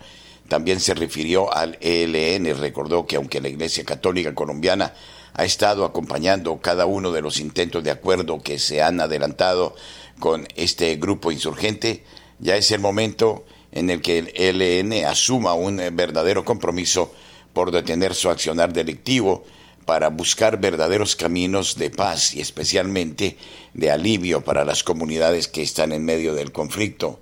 [0.47, 4.93] también se refirió al ELN, recordó que aunque la Iglesia Católica colombiana
[5.33, 9.75] ha estado acompañando cada uno de los intentos de acuerdo que se han adelantado
[10.19, 12.03] con este grupo insurgente,
[12.39, 17.13] ya es el momento en el que el ELN asuma un verdadero compromiso
[17.53, 19.45] por detener su accionar delictivo
[19.85, 23.37] para buscar verdaderos caminos de paz y especialmente
[23.73, 27.19] de alivio para las comunidades que están en medio del conflicto.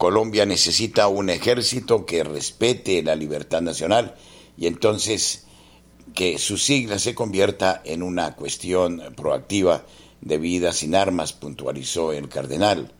[0.00, 4.14] Colombia necesita un ejército que respete la libertad nacional
[4.56, 5.44] y entonces
[6.14, 9.84] que su sigla se convierta en una cuestión proactiva
[10.22, 12.94] de vida sin armas, puntualizó el cardenal.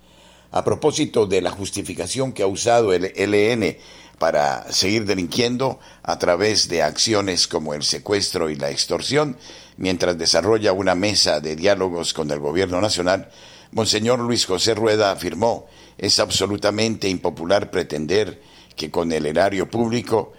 [0.51, 3.79] A propósito de la justificación que ha usado el LN
[4.19, 9.39] para seguir delinquiendo a través de acciones como el secuestro y la extorsión,
[9.79, 13.31] mientras desarrolla una mesa de diálogos con el gobierno nacional,
[13.73, 15.67] Monseñor Luis José Rueda afirmó
[16.01, 18.41] es absolutamente impopular pretender
[18.75, 20.33] que con el erario público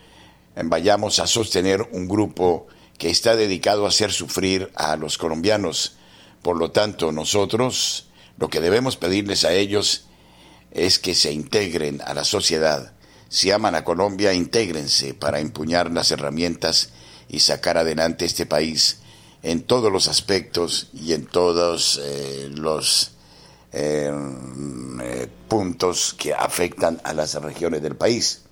[0.55, 5.97] eh, vayamos a sostener un grupo que está dedicado a hacer sufrir a los colombianos.
[6.41, 8.07] Por lo tanto, nosotros
[8.39, 10.05] lo que debemos pedirles a ellos
[10.72, 12.93] es que se integren a la sociedad.
[13.30, 16.89] Si aman a Colombia, intégrense para empuñar las herramientas
[17.30, 18.97] y sacar adelante este país
[19.43, 23.12] en todos los aspectos y en todos eh, los
[23.74, 28.43] eh, puntos que afectan a las regiones del país.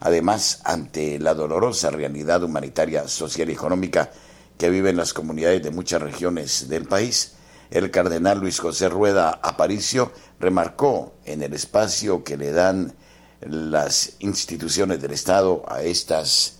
[0.00, 4.10] Además, ante la dolorosa realidad humanitaria, social y económica
[4.58, 7.32] que viven las comunidades de muchas regiones del país,
[7.70, 12.94] el cardenal Luis José Rueda Aparicio remarcó en el espacio que le dan
[13.40, 16.58] las instituciones del Estado a estas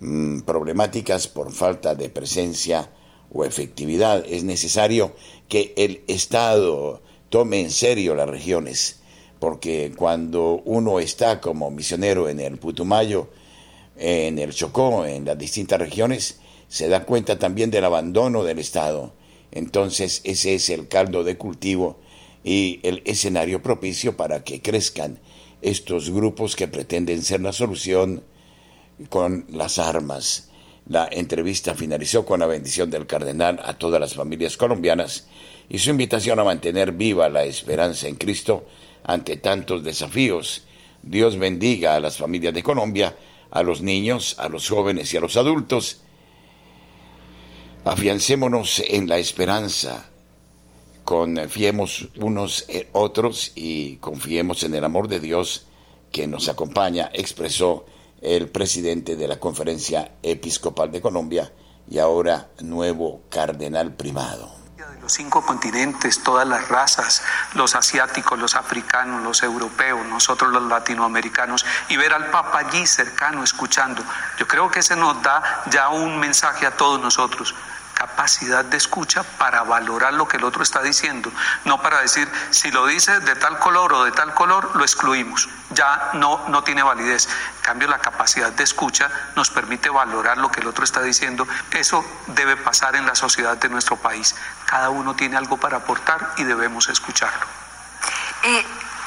[0.00, 2.90] mm, problemáticas por falta de presencia
[3.32, 4.24] o efectividad.
[4.26, 5.14] Es necesario
[5.48, 7.02] que el Estado
[7.36, 9.00] tome en serio las regiones,
[9.38, 13.28] porque cuando uno está como misionero en el Putumayo,
[13.98, 19.12] en el Chocó, en las distintas regiones, se da cuenta también del abandono del Estado.
[19.52, 21.98] Entonces ese es el caldo de cultivo
[22.42, 25.18] y el escenario propicio para que crezcan
[25.60, 28.24] estos grupos que pretenden ser la solución
[29.10, 30.48] con las armas.
[30.88, 35.26] La entrevista finalizó con la bendición del cardenal a todas las familias colombianas
[35.68, 38.66] y su invitación a mantener viva la esperanza en Cristo
[39.04, 40.64] ante tantos desafíos.
[41.02, 43.16] Dios bendiga a las familias de Colombia,
[43.50, 46.00] a los niños, a los jóvenes y a los adultos.
[47.84, 50.10] Afiancémonos en la esperanza,
[51.04, 55.66] confiemos unos en otros y confiemos en el amor de Dios
[56.10, 57.86] que nos acompaña, expresó
[58.22, 61.52] el presidente de la Conferencia Episcopal de Colombia
[61.88, 64.55] y ahora nuevo cardenal primado
[65.06, 67.22] los cinco continentes, todas las razas,
[67.54, 73.44] los asiáticos, los africanos, los europeos, nosotros los latinoamericanos, y ver al Papa allí cercano,
[73.44, 74.02] escuchando.
[74.36, 77.54] Yo creo que ese nos da ya un mensaje a todos nosotros
[77.96, 81.32] capacidad de escucha para valorar lo que el otro está diciendo,
[81.64, 85.48] no para decir si lo dice de tal color o de tal color, lo excluimos,
[85.70, 87.26] ya no, no tiene validez.
[87.56, 91.48] En cambio, la capacidad de escucha nos permite valorar lo que el otro está diciendo.
[91.70, 94.34] Eso debe pasar en la sociedad de nuestro país.
[94.66, 97.46] Cada uno tiene algo para aportar y debemos escucharlo.
[98.42, 98.64] Eh,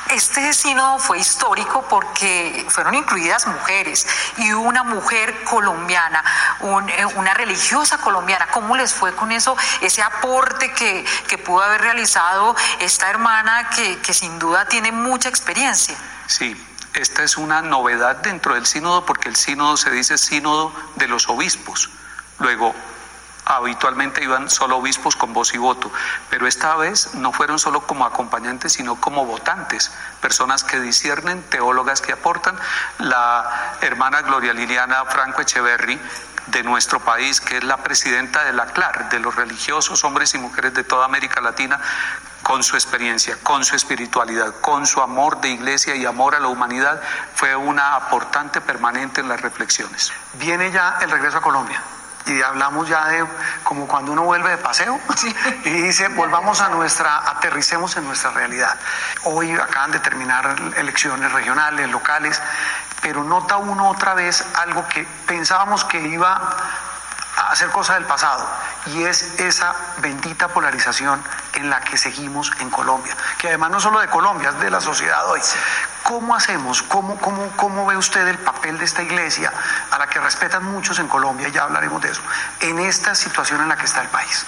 [0.10, 4.08] este sínodo fue histórico porque fueron incluidas mujeres
[4.38, 6.24] y una mujer colombiana,
[6.62, 8.48] eh, una religiosa colombiana.
[8.52, 11.06] ¿Cómo les fue con eso, ese aporte que,
[11.40, 15.96] pudo haber realizado esta hermana que, que sin duda tiene mucha experiencia?
[16.28, 16.56] Sí,
[16.94, 21.30] esta es una novedad dentro del sínodo porque el sínodo se dice sínodo de los
[21.30, 21.90] obispos.
[22.40, 22.76] Luego,
[23.50, 25.92] habitualmente iban solo obispos con voz y voto,
[26.30, 29.92] pero esta vez no fueron solo como acompañantes, sino como votantes,
[30.22, 32.56] personas que disciernen, teólogas que aportan.
[33.00, 36.00] La hermana Gloria Liliana Franco Echeverry
[36.48, 40.38] de nuestro país, que es la presidenta de la CLAR, de los religiosos, hombres y
[40.38, 41.80] mujeres de toda América Latina,
[42.44, 46.48] con su experiencia, con su espiritualidad, con su amor de iglesia y amor a la
[46.48, 47.02] humanidad,
[47.34, 50.12] fue una aportante permanente en las reflexiones.
[50.36, 51.82] Viene ya el regreso a Colombia
[52.30, 53.26] y hablamos ya de
[53.64, 55.00] como cuando uno vuelve de paseo
[55.66, 58.76] y dice, volvamos a nuestra, aterricemos en nuestra realidad.
[59.24, 62.42] Hoy acaban de terminar elecciones regionales, locales,
[63.02, 66.56] pero nota uno otra vez algo que pensábamos que iba
[67.48, 68.48] hacer cosas del pasado
[68.88, 71.24] y es esa bendita polarización
[71.54, 74.82] en la que seguimos en Colombia, que además no solo de Colombia, es de la
[74.82, 75.42] sociedad hoy.
[76.04, 76.82] ¿Cómo hacemos?
[76.82, 79.52] ¿Cómo, cómo, cómo ve usted el papel de esta iglesia,
[79.92, 82.22] a la que respetan muchos en Colombia, ya hablaremos de eso,
[82.62, 84.46] en esta situación en la que está el país?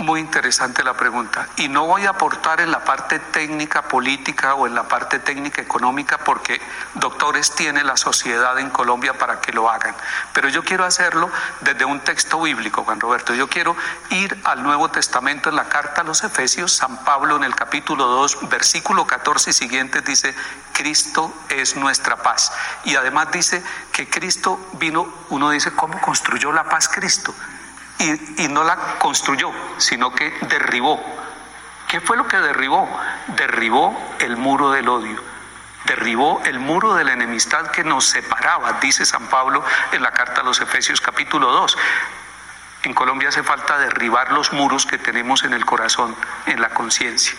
[0.00, 1.46] Muy interesante la pregunta.
[1.56, 5.60] Y no voy a aportar en la parte técnica política o en la parte técnica
[5.60, 6.58] económica porque
[6.94, 9.94] doctores tiene la sociedad en Colombia para que lo hagan.
[10.32, 11.28] Pero yo quiero hacerlo
[11.60, 13.34] desde un texto bíblico, Juan Roberto.
[13.34, 13.76] Yo quiero
[14.08, 16.72] ir al Nuevo Testamento en la carta a los Efesios.
[16.72, 20.34] San Pablo en el capítulo 2, versículo 14 y siguiente dice,
[20.72, 22.54] Cristo es nuestra paz.
[22.84, 27.34] Y además dice que Cristo vino, uno dice, ¿cómo construyó la paz Cristo?
[28.00, 31.00] Y, no la construyó, sino que derribó.
[31.88, 32.88] ¿Qué fue lo que derribó?
[33.28, 35.22] Derribó el muro del odio,
[35.84, 40.40] derribó el muro de la enemistad que nos separaba, dice San Pablo en la carta
[40.40, 41.78] a los Efesios capítulo 2.
[42.82, 46.16] En Colombia hace falta derribar los muros que tenemos en el corazón,
[46.46, 47.36] en la conciencia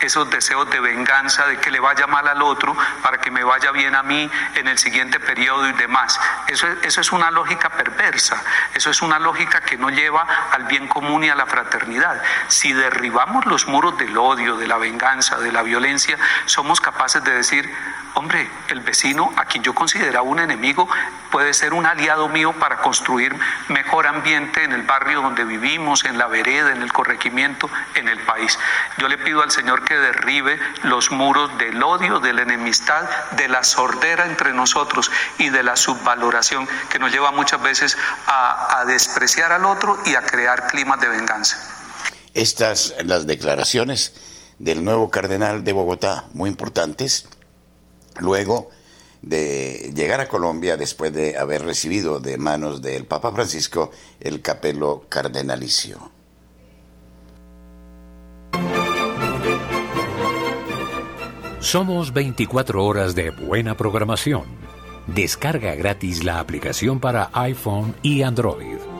[0.00, 3.70] esos deseos de venganza, de que le vaya mal al otro para que me vaya
[3.72, 6.20] bien a mí en el siguiente periodo y demás.
[6.46, 8.42] Eso, eso es una lógica perversa,
[8.74, 12.22] eso es una lógica que no lleva al bien común y a la fraternidad.
[12.48, 17.32] Si derribamos los muros del odio, de la venganza, de la violencia, somos capaces de
[17.32, 17.72] decir,
[18.14, 20.88] hombre, el vecino a quien yo consideraba un enemigo
[21.30, 23.36] puede ser un aliado mío para construir
[23.68, 28.18] mejor ambiente en el barrio donde vivimos, en la vereda, en el corregimiento, en el
[28.20, 28.58] país.
[28.98, 33.48] Yo le pido al Señor que derribe los muros del odio, de la enemistad, de
[33.48, 38.84] la sordera entre nosotros y de la subvaloración que nos lleva muchas veces a, a
[38.84, 41.56] despreciar al otro y a crear climas de venganza.
[42.34, 44.12] Estas las declaraciones
[44.58, 47.28] del nuevo cardenal de Bogotá, muy importantes,
[48.18, 48.70] luego
[49.22, 53.90] de llegar a Colombia después de haber recibido de manos del Papa Francisco
[54.20, 56.10] el capelo cardenalicio.
[61.60, 64.44] Somos 24 horas de buena programación.
[65.06, 68.97] Descarga gratis la aplicación para iPhone y Android.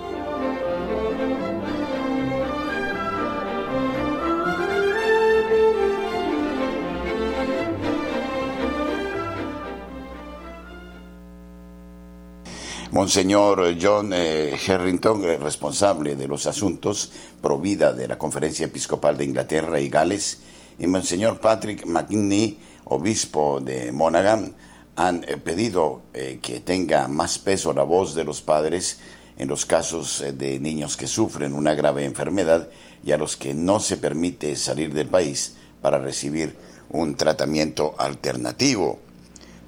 [12.90, 17.12] Monseñor John eh, Harrington, responsable de los asuntos
[17.42, 20.38] provida de la Conferencia Episcopal de Inglaterra y Gales,
[20.78, 24.54] y Monseñor Patrick McKinney, obispo de Monaghan,
[24.96, 28.98] han eh, pedido eh, que tenga más peso la voz de los padres
[29.36, 32.68] en los casos eh, de niños que sufren una grave enfermedad
[33.04, 36.56] y a los que no se permite salir del país para recibir
[36.90, 38.98] un tratamiento alternativo.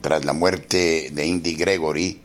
[0.00, 2.20] Tras la muerte de Indy Gregory,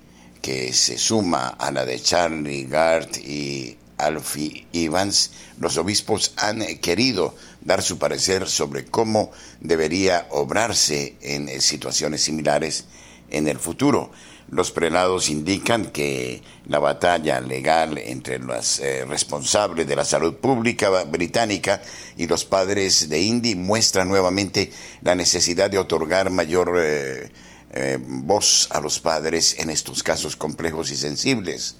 [0.46, 7.34] que se suma a la de Charlie Gart y Alfie Evans, los obispos han querido
[7.62, 12.86] dar su parecer sobre cómo debería obrarse en situaciones similares
[13.32, 14.12] en el futuro.
[14.48, 21.06] Los prelados indican que la batalla legal entre los eh, responsables de la salud pública
[21.06, 21.82] británica
[22.18, 24.72] y los padres de Indy muestra nuevamente
[25.02, 27.32] la necesidad de otorgar mayor eh,
[27.76, 31.76] eh, voz a los padres en estos casos complejos y sensibles.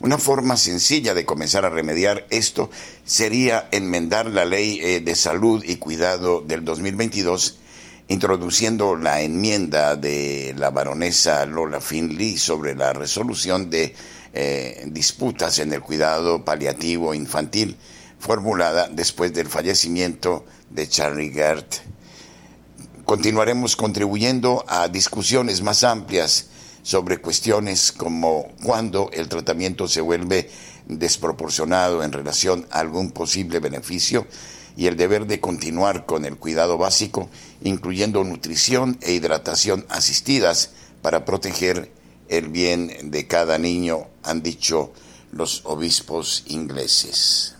[0.00, 2.70] Una forma sencilla de comenzar a remediar esto
[3.04, 7.58] sería enmendar la ley eh, de salud y cuidado del 2022
[8.08, 13.94] introduciendo la enmienda de la baronesa Lola Finley sobre la resolución de
[14.32, 17.76] eh, disputas en el cuidado paliativo infantil
[18.18, 21.76] formulada después del fallecimiento de Charlie Gert.
[23.10, 26.46] Continuaremos contribuyendo a discusiones más amplias
[26.84, 30.48] sobre cuestiones como cuándo el tratamiento se vuelve
[30.86, 34.28] desproporcionado en relación a algún posible beneficio
[34.76, 37.28] y el deber de continuar con el cuidado básico,
[37.64, 40.70] incluyendo nutrición e hidratación asistidas
[41.02, 41.90] para proteger
[42.28, 44.92] el bien de cada niño, han dicho
[45.32, 47.56] los obispos ingleses.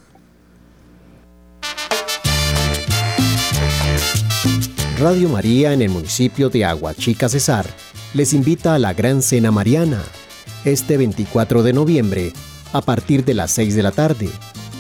[5.01, 7.65] Radio María en el municipio de Aguachica Cesar
[8.13, 10.03] les invita a la Gran Cena Mariana
[10.67, 12.35] este 24 de noviembre
[12.75, 14.29] a partir de las 6 de la tarde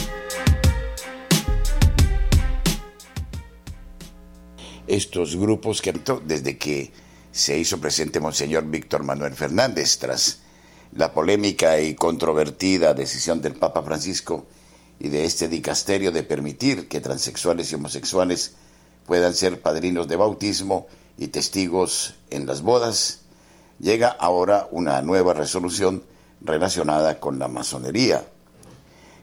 [4.88, 5.94] Estos grupos que
[6.26, 6.92] desde que
[7.32, 10.40] se hizo presente Monseñor Víctor Manuel Fernández tras
[10.94, 14.46] la polémica y controvertida decisión del Papa Francisco
[15.00, 18.54] y de este dicasterio de permitir que transexuales y homosexuales
[19.06, 20.88] puedan ser padrinos de bautismo
[21.18, 23.22] y testigos en las bodas,
[23.80, 26.04] llega ahora una nueva resolución
[26.42, 28.26] relacionada con la masonería.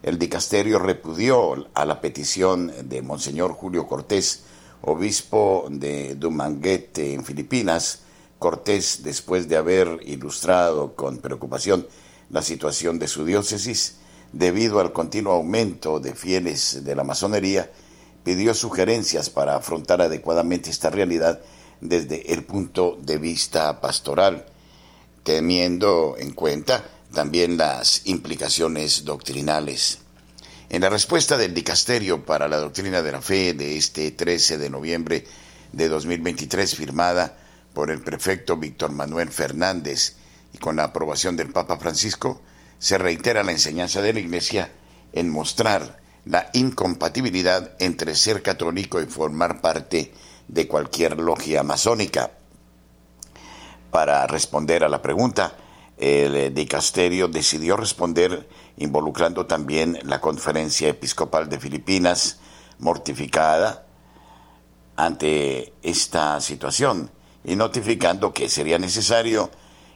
[0.02, 4.42] El dicasterio repudió a la petición de Monseñor Julio Cortés,
[4.80, 8.00] obispo de Dumanguete en Filipinas.
[8.38, 11.86] Cortés, después de haber ilustrado con preocupación
[12.30, 13.98] la situación de su diócesis,
[14.32, 17.70] debido al continuo aumento de fieles de la masonería,
[18.24, 21.40] pidió sugerencias para afrontar adecuadamente esta realidad
[21.80, 24.46] desde el punto de vista pastoral,
[25.22, 29.98] teniendo en cuenta también las implicaciones doctrinales.
[30.68, 34.70] En la respuesta del Dicasterio para la Doctrina de la Fe de este 13 de
[34.70, 35.24] noviembre
[35.72, 37.36] de 2023, firmada
[37.74, 40.16] por el prefecto Víctor Manuel Fernández
[40.52, 42.40] y con la aprobación del Papa Francisco,
[42.78, 44.72] se reitera la enseñanza de la Iglesia
[45.12, 50.12] en mostrar la incompatibilidad entre ser católico y formar parte
[50.48, 52.30] de cualquier logia masónica.
[53.90, 55.54] Para responder a la pregunta,
[56.02, 62.40] el eh, dicasterio decidió responder involucrando también la Conferencia Episcopal de Filipinas,
[62.80, 63.86] mortificada
[64.96, 67.08] ante esta situación
[67.44, 69.48] y notificando que sería necesario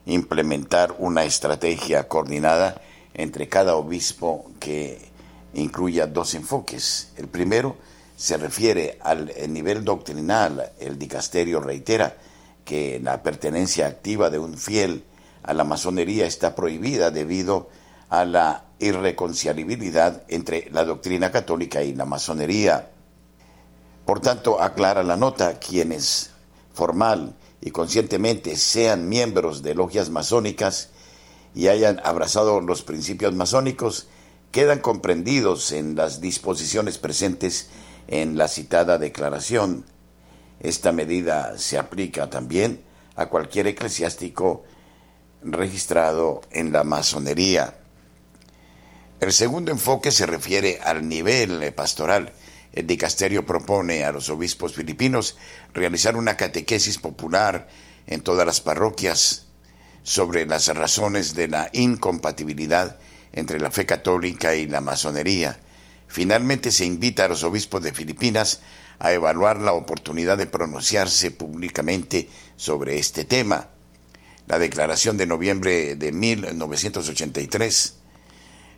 [0.04, 2.80] implementar una estrategia coordinada
[3.12, 5.10] entre cada obispo que
[5.54, 7.10] incluya dos enfoques.
[7.16, 7.78] El primero
[8.16, 10.70] se refiere al nivel doctrinal.
[10.78, 12.16] El dicasterio reitera
[12.64, 15.02] que la pertenencia activa de un fiel
[15.46, 17.68] a la masonería está prohibida debido
[18.08, 22.90] a la irreconciliabilidad entre la doctrina católica y la masonería.
[24.04, 26.30] Por tanto, aclara la nota, quienes
[26.72, 30.90] formal y conscientemente sean miembros de logias masónicas
[31.54, 34.08] y hayan abrazado los principios masónicos,
[34.52, 37.68] quedan comprendidos en las disposiciones presentes
[38.08, 39.84] en la citada declaración.
[40.60, 42.82] Esta medida se aplica también
[43.16, 44.64] a cualquier eclesiástico
[45.52, 47.74] registrado en la masonería.
[49.20, 52.32] El segundo enfoque se refiere al nivel pastoral.
[52.72, 55.36] El dicasterio propone a los obispos filipinos
[55.72, 57.68] realizar una catequesis popular
[58.06, 59.46] en todas las parroquias
[60.02, 62.98] sobre las razones de la incompatibilidad
[63.32, 65.58] entre la fe católica y la masonería.
[66.06, 68.60] Finalmente se invita a los obispos de Filipinas
[68.98, 73.70] a evaluar la oportunidad de pronunciarse públicamente sobre este tema
[74.46, 77.94] la declaración de noviembre de 1983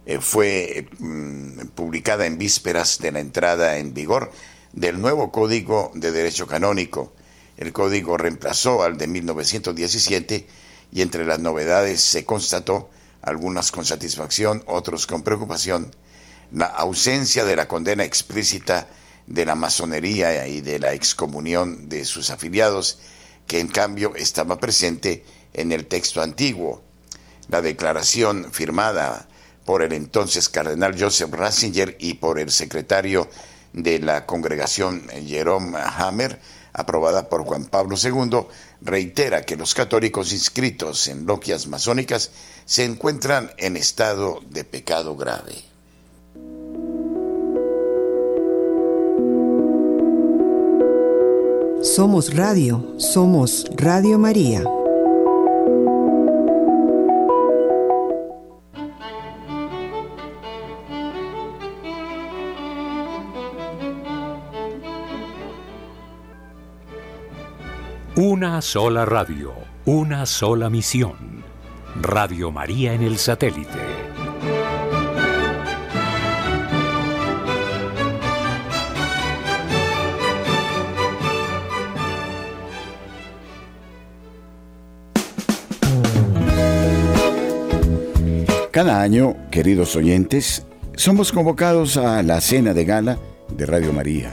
[0.07, 4.33] eh, fue mm, publicada en vísperas de la entrada en vigor
[4.73, 7.13] del nuevo Código de Derecho Canónico.
[7.57, 10.47] El código reemplazó al de 1917
[10.93, 12.89] y entre las novedades se constató,
[13.21, 15.95] algunas con satisfacción, otros con preocupación,
[16.53, 18.89] la ausencia de la condena explícita
[19.27, 23.01] de la masonería y de la excomunión de sus afiliados,
[23.47, 25.25] que en cambio estaba presente
[25.55, 26.83] en el texto antiguo.
[27.49, 29.29] La declaración firmada
[29.65, 33.29] por el entonces cardenal Joseph Ratzinger y por el secretario
[33.73, 36.41] de la congregación Jerome Hammer,
[36.73, 38.47] aprobada por Juan Pablo II,
[38.81, 42.31] reitera que los católicos inscritos en logias masónicas
[42.65, 45.69] se encuentran en estado de pecado grave.
[51.83, 54.65] Somos Radio, somos Radio María.
[68.21, 69.55] Una sola radio,
[69.85, 71.45] una sola misión.
[72.03, 73.79] Radio María en el satélite.
[88.73, 90.67] Cada año, queridos oyentes,
[90.97, 93.19] somos convocados a la cena de gala
[93.57, 94.33] de Radio María.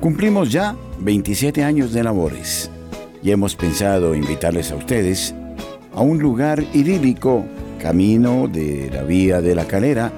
[0.00, 2.70] Cumplimos ya 27 años de labores
[3.22, 5.34] y hemos pensado invitarles a ustedes
[5.94, 7.44] a un lugar idílico,
[7.80, 10.12] camino de la Vía de la Calera,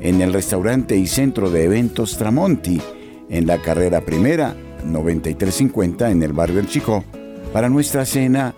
[0.00, 2.80] en el restaurante y centro de eventos Tramonti,
[3.28, 7.04] en la carrera primera 9350 en el barrio El Chico,
[7.52, 8.54] para nuestra cena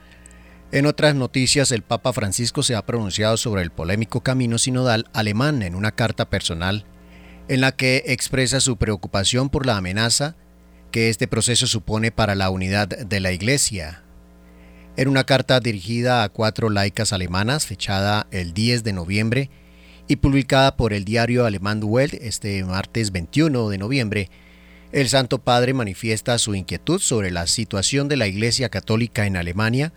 [0.72, 5.64] En otras noticias, el Papa Francisco se ha pronunciado sobre el polémico camino sinodal alemán
[5.64, 6.86] en una carta personal
[7.48, 10.36] en la que expresa su preocupación por la amenaza
[10.92, 14.04] que este proceso supone para la unidad de la Iglesia.
[14.98, 19.50] En una carta dirigida a cuatro laicas alemanas, fechada el 10 de noviembre
[20.08, 24.30] y publicada por el diario alemán Welt este martes 21 de noviembre,
[24.92, 29.94] el Santo Padre manifiesta su inquietud sobre la situación de la Iglesia Católica en Alemania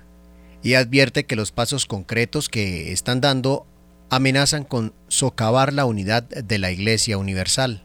[0.63, 3.67] y advierte que los pasos concretos que están dando
[4.11, 7.83] amenazan con socavar la unidad de la Iglesia Universal.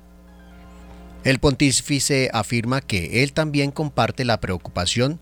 [1.29, 5.19] El pontífice afirma que él también comparte la preocupación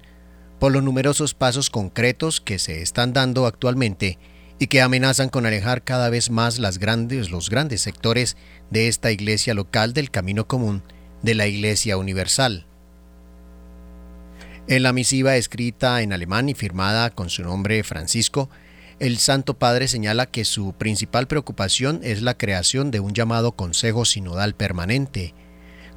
[0.58, 4.18] por los numerosos pasos concretos que se están dando actualmente
[4.58, 8.38] y que amenazan con alejar cada vez más los grandes sectores
[8.70, 10.82] de esta iglesia local del camino común
[11.24, 12.66] de la Iglesia Universal.
[14.70, 18.50] En la misiva escrita en alemán y firmada con su nombre Francisco,
[19.00, 24.06] el Santo Padre señala que su principal preocupación es la creación de un llamado Consejo
[24.06, 25.34] Sinodal Permanente,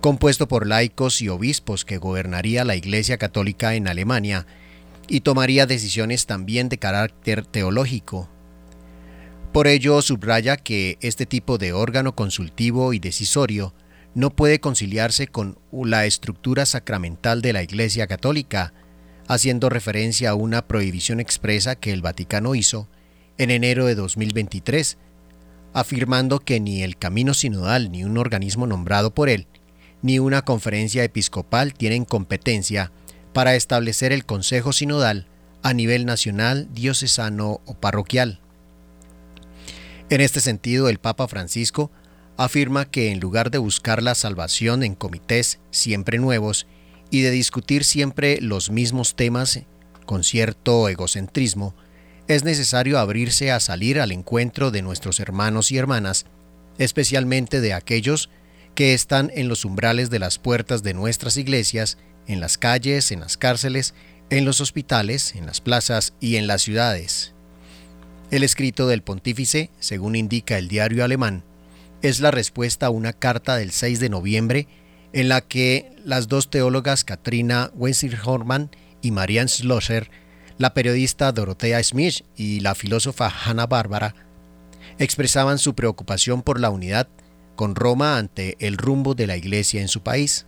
[0.00, 4.46] compuesto por laicos y obispos que gobernaría la Iglesia Católica en Alemania
[5.08, 8.28] y tomaría decisiones también de carácter teológico.
[9.52, 13.74] Por ello subraya que este tipo de órgano consultivo y decisorio
[14.14, 18.72] no puede conciliarse con la estructura sacramental de la Iglesia Católica,
[19.28, 22.88] haciendo referencia a una prohibición expresa que el Vaticano hizo
[23.38, 24.98] en enero de 2023,
[25.72, 29.46] afirmando que ni el camino sinodal ni un organismo nombrado por él
[30.02, 32.92] ni una conferencia episcopal tienen competencia
[33.32, 35.26] para establecer el Consejo Sinodal
[35.62, 38.40] a nivel nacional, diocesano o parroquial.
[40.08, 41.90] En este sentido, el Papa Francisco
[42.36, 46.66] afirma que en lugar de buscar la salvación en comités siempre nuevos
[47.10, 49.60] y de discutir siempre los mismos temas
[50.06, 51.74] con cierto egocentrismo,
[52.26, 56.26] es necesario abrirse a salir al encuentro de nuestros hermanos y hermanas,
[56.78, 58.30] especialmente de aquellos
[58.80, 63.20] que están en los umbrales de las puertas de nuestras iglesias, en las calles, en
[63.20, 63.92] las cárceles,
[64.30, 67.34] en los hospitales, en las plazas y en las ciudades.
[68.30, 71.44] El escrito del pontífice, según indica el diario alemán,
[72.00, 74.66] es la respuesta a una carta del 6 de noviembre
[75.12, 78.70] en la que las dos teólogas Katrina Wenzel-Hormann
[79.02, 80.10] y Marianne Schlosser,
[80.56, 84.14] la periodista Dorothea Smith y la filósofa Hanna Barbara,
[84.98, 87.10] expresaban su preocupación por la unidad
[87.60, 90.46] con Roma ante el rumbo de la Iglesia en su país.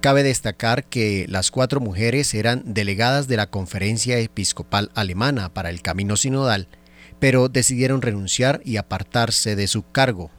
[0.00, 5.82] Cabe destacar que las cuatro mujeres eran delegadas de la Conferencia Episcopal Alemana para el
[5.82, 6.66] Camino Sinodal,
[7.18, 10.30] pero decidieron renunciar y apartarse de su cargo.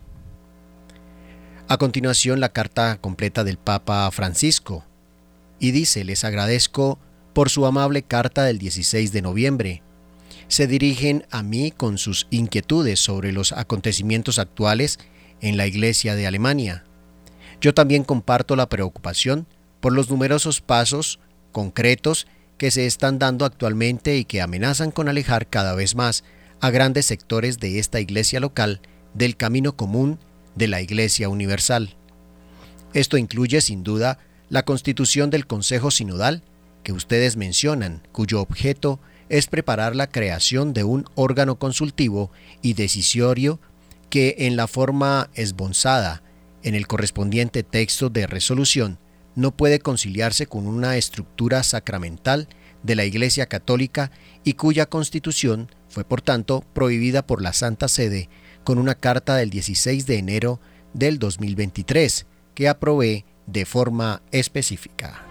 [1.68, 4.86] A continuación la carta completa del Papa Francisco,
[5.60, 6.98] y dice, les agradezco
[7.34, 9.84] por su amable carta del 16 de noviembre.
[10.48, 14.98] Se dirigen a mí con sus inquietudes sobre los acontecimientos actuales
[15.46, 16.84] en la Iglesia de Alemania.
[17.62, 19.46] Yo también comparto la preocupación
[19.80, 21.20] por los numerosos pasos
[21.52, 22.26] concretos
[22.58, 26.24] que se están dando actualmente y que amenazan con alejar cada vez más
[26.62, 28.82] a grandes sectores de esta iglesia local
[29.14, 30.18] del camino común
[30.56, 31.96] de la Iglesia Universal.
[32.94, 34.18] Esto incluye sin duda
[34.50, 36.42] la constitución del Consejo Sinodal
[36.82, 42.32] que ustedes mencionan, cuyo objeto es preparar la creación de un órgano consultivo
[42.62, 43.60] y decisorio
[44.16, 46.24] que en la forma esbozada
[46.64, 48.98] en el correspondiente texto de resolución
[49.36, 52.48] no puede conciliarse con una estructura sacramental
[52.82, 54.12] de la Iglesia Católica
[54.46, 58.30] y cuya constitución fue por tanto prohibida por la Santa Sede
[58.64, 60.62] con una carta del 16 de enero
[60.94, 65.25] del 2023 que aprobé de forma específica.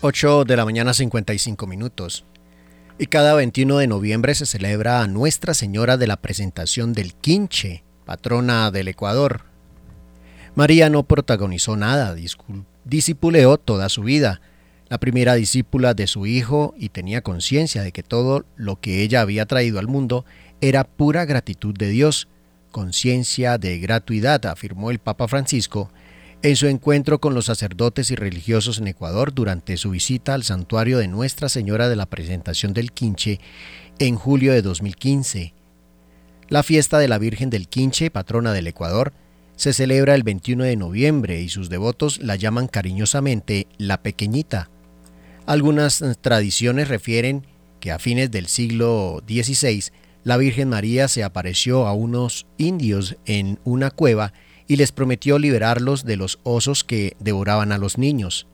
[0.00, 2.24] Ocho de la mañana 55 minutos.
[2.98, 7.84] Y cada 21 de noviembre se celebra a Nuestra Señora de la Presentación del Quinche,
[8.04, 9.44] patrona del Ecuador,
[10.56, 12.16] María no protagonizó nada,
[12.84, 14.40] disipuleó toda su vida,
[14.88, 19.20] la primera discípula de su hijo y tenía conciencia de que todo lo que ella
[19.20, 20.24] había traído al mundo
[20.62, 22.28] era pura gratitud de Dios,
[22.72, 25.90] conciencia de gratuidad, afirmó el Papa Francisco
[26.42, 30.96] en su encuentro con los sacerdotes y religiosos en Ecuador durante su visita al santuario
[30.96, 33.40] de Nuestra Señora de la Presentación del Quinche
[33.98, 35.52] en julio de 2015.
[36.48, 39.12] La fiesta de la Virgen del Quinche, patrona del Ecuador,
[39.56, 44.70] se celebra el 21 de noviembre y sus devotos la llaman cariñosamente la pequeñita.
[45.46, 47.46] Algunas tradiciones refieren
[47.80, 49.84] que a fines del siglo XVI
[50.24, 54.32] la Virgen María se apareció a unos indios en una cueva
[54.68, 58.46] y les prometió liberarlos de los osos que devoraban a los niños.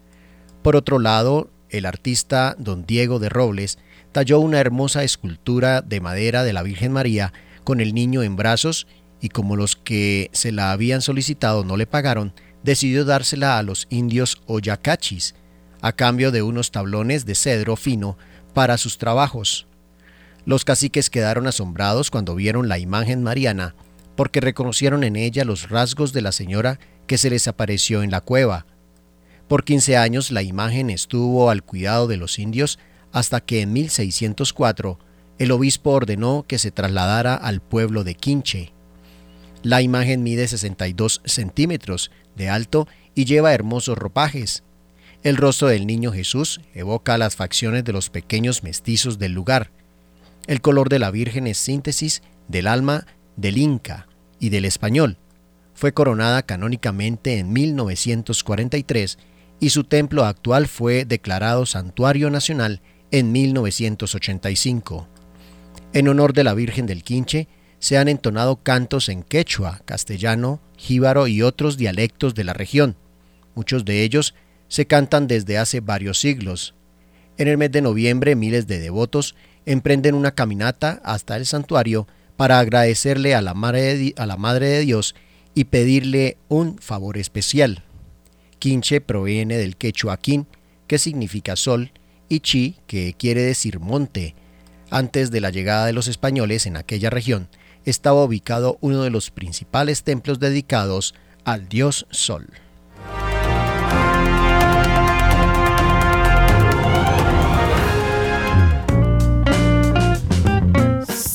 [0.62, 3.78] Por otro lado, el artista don Diego de Robles
[4.12, 7.32] talló una hermosa escultura de madera de la Virgen María
[7.64, 8.86] con el niño en brazos
[9.23, 13.87] y como los que se la habían solicitado no le pagaron, decidió dársela a los
[13.89, 15.37] indios oyacachis,
[15.81, 18.18] a cambio de unos tablones de cedro fino
[18.53, 19.66] para sus trabajos.
[20.45, 23.77] Los caciques quedaron asombrados cuando vieron la imagen mariana,
[24.16, 28.20] porque reconocieron en ella los rasgos de la señora que se les apareció en la
[28.20, 28.66] cueva.
[29.47, 32.81] Por quince años la imagen estuvo al cuidado de los indios
[33.12, 34.99] hasta que en 1604
[35.39, 38.73] el obispo ordenó que se trasladara al pueblo de Quinche.
[39.63, 44.65] La imagen mide 62 centímetros de alto y lleva hermosos ropajes.
[45.23, 49.71] El rostro del niño Jesús evoca las facciones de los pequeños mestizos del lugar.
[50.49, 53.07] El color de la Virgen es síntesis del alma
[53.37, 54.09] del Inca
[54.41, 55.17] y del español.
[55.75, 59.19] Fue coronada canónicamente en 1943
[59.61, 62.81] y su templo actual fue declarado Santuario Nacional
[63.13, 65.07] en 1985.
[65.93, 67.47] En honor de la Virgen del Quinche,
[67.83, 72.95] se han entonado cantos en quechua, castellano, jíbaro y otros dialectos de la región.
[73.57, 74.37] Muchos de ellos
[74.68, 76.76] se cantan desde hace varios siglos.
[77.39, 79.35] En el mes de noviembre miles de devotos
[79.66, 82.07] emprenden una caminata hasta el santuario
[82.37, 85.16] para agradecerle a la Madre de, a la Madre de Dios
[85.53, 87.83] y pedirle un favor especial.
[88.61, 90.47] Quinche proviene del quechua quin,
[90.87, 91.91] que significa sol,
[92.28, 94.37] y chi, que quiere decir monte.
[94.89, 97.49] Antes de la llegada de los españoles en aquella región,
[97.85, 101.14] estaba ubicado uno de los principales templos dedicados
[101.45, 102.47] al dios Sol.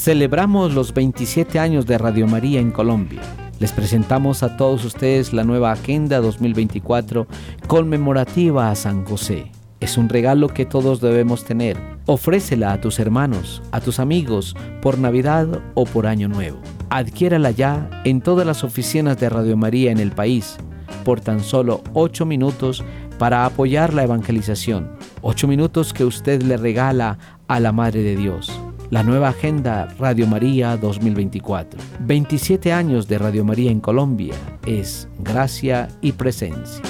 [0.08, 3.22] Celebramos los 27 años de Radio María en Colombia.
[3.60, 7.28] Les presentamos a todos ustedes la nueva Agenda 2024
[7.68, 9.52] conmemorativa a San José.
[9.80, 11.78] Es un regalo que todos debemos tener.
[12.08, 16.60] Ofrécela a tus hermanos, a tus amigos, por Navidad o por Año Nuevo.
[16.90, 20.58] Adquiérala ya en todas las oficinas de Radio María en el país,
[21.04, 22.84] por tan solo 8 minutos
[23.20, 24.90] para apoyar la evangelización.
[25.22, 27.18] 8 minutos que usted le regala
[27.48, 28.52] a la Madre de Dios.
[28.90, 31.80] la nueva agenda Radio María 2024.
[32.00, 34.34] 27 años de Radio María en Colombia
[34.66, 36.82] es gracia y presencia.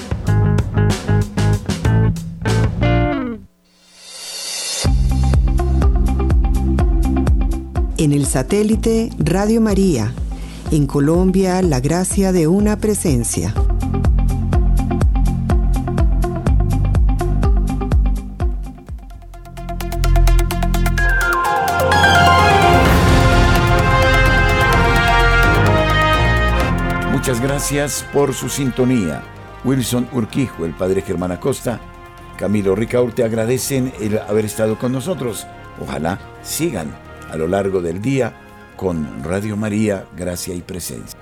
[8.00, 10.12] En el satélite Radio María,
[10.70, 13.52] en Colombia, la gracia de una presencia.
[27.10, 29.24] Muchas gracias por su sintonía.
[29.64, 31.80] Wilson Urquijo, el padre Germán Acosta,
[32.36, 35.48] Camilo Ricaurte agradecen el haber estado con nosotros.
[35.80, 38.32] Ojalá sigan a lo largo del día
[38.76, 41.18] con Radio María, Gracia y Presencia.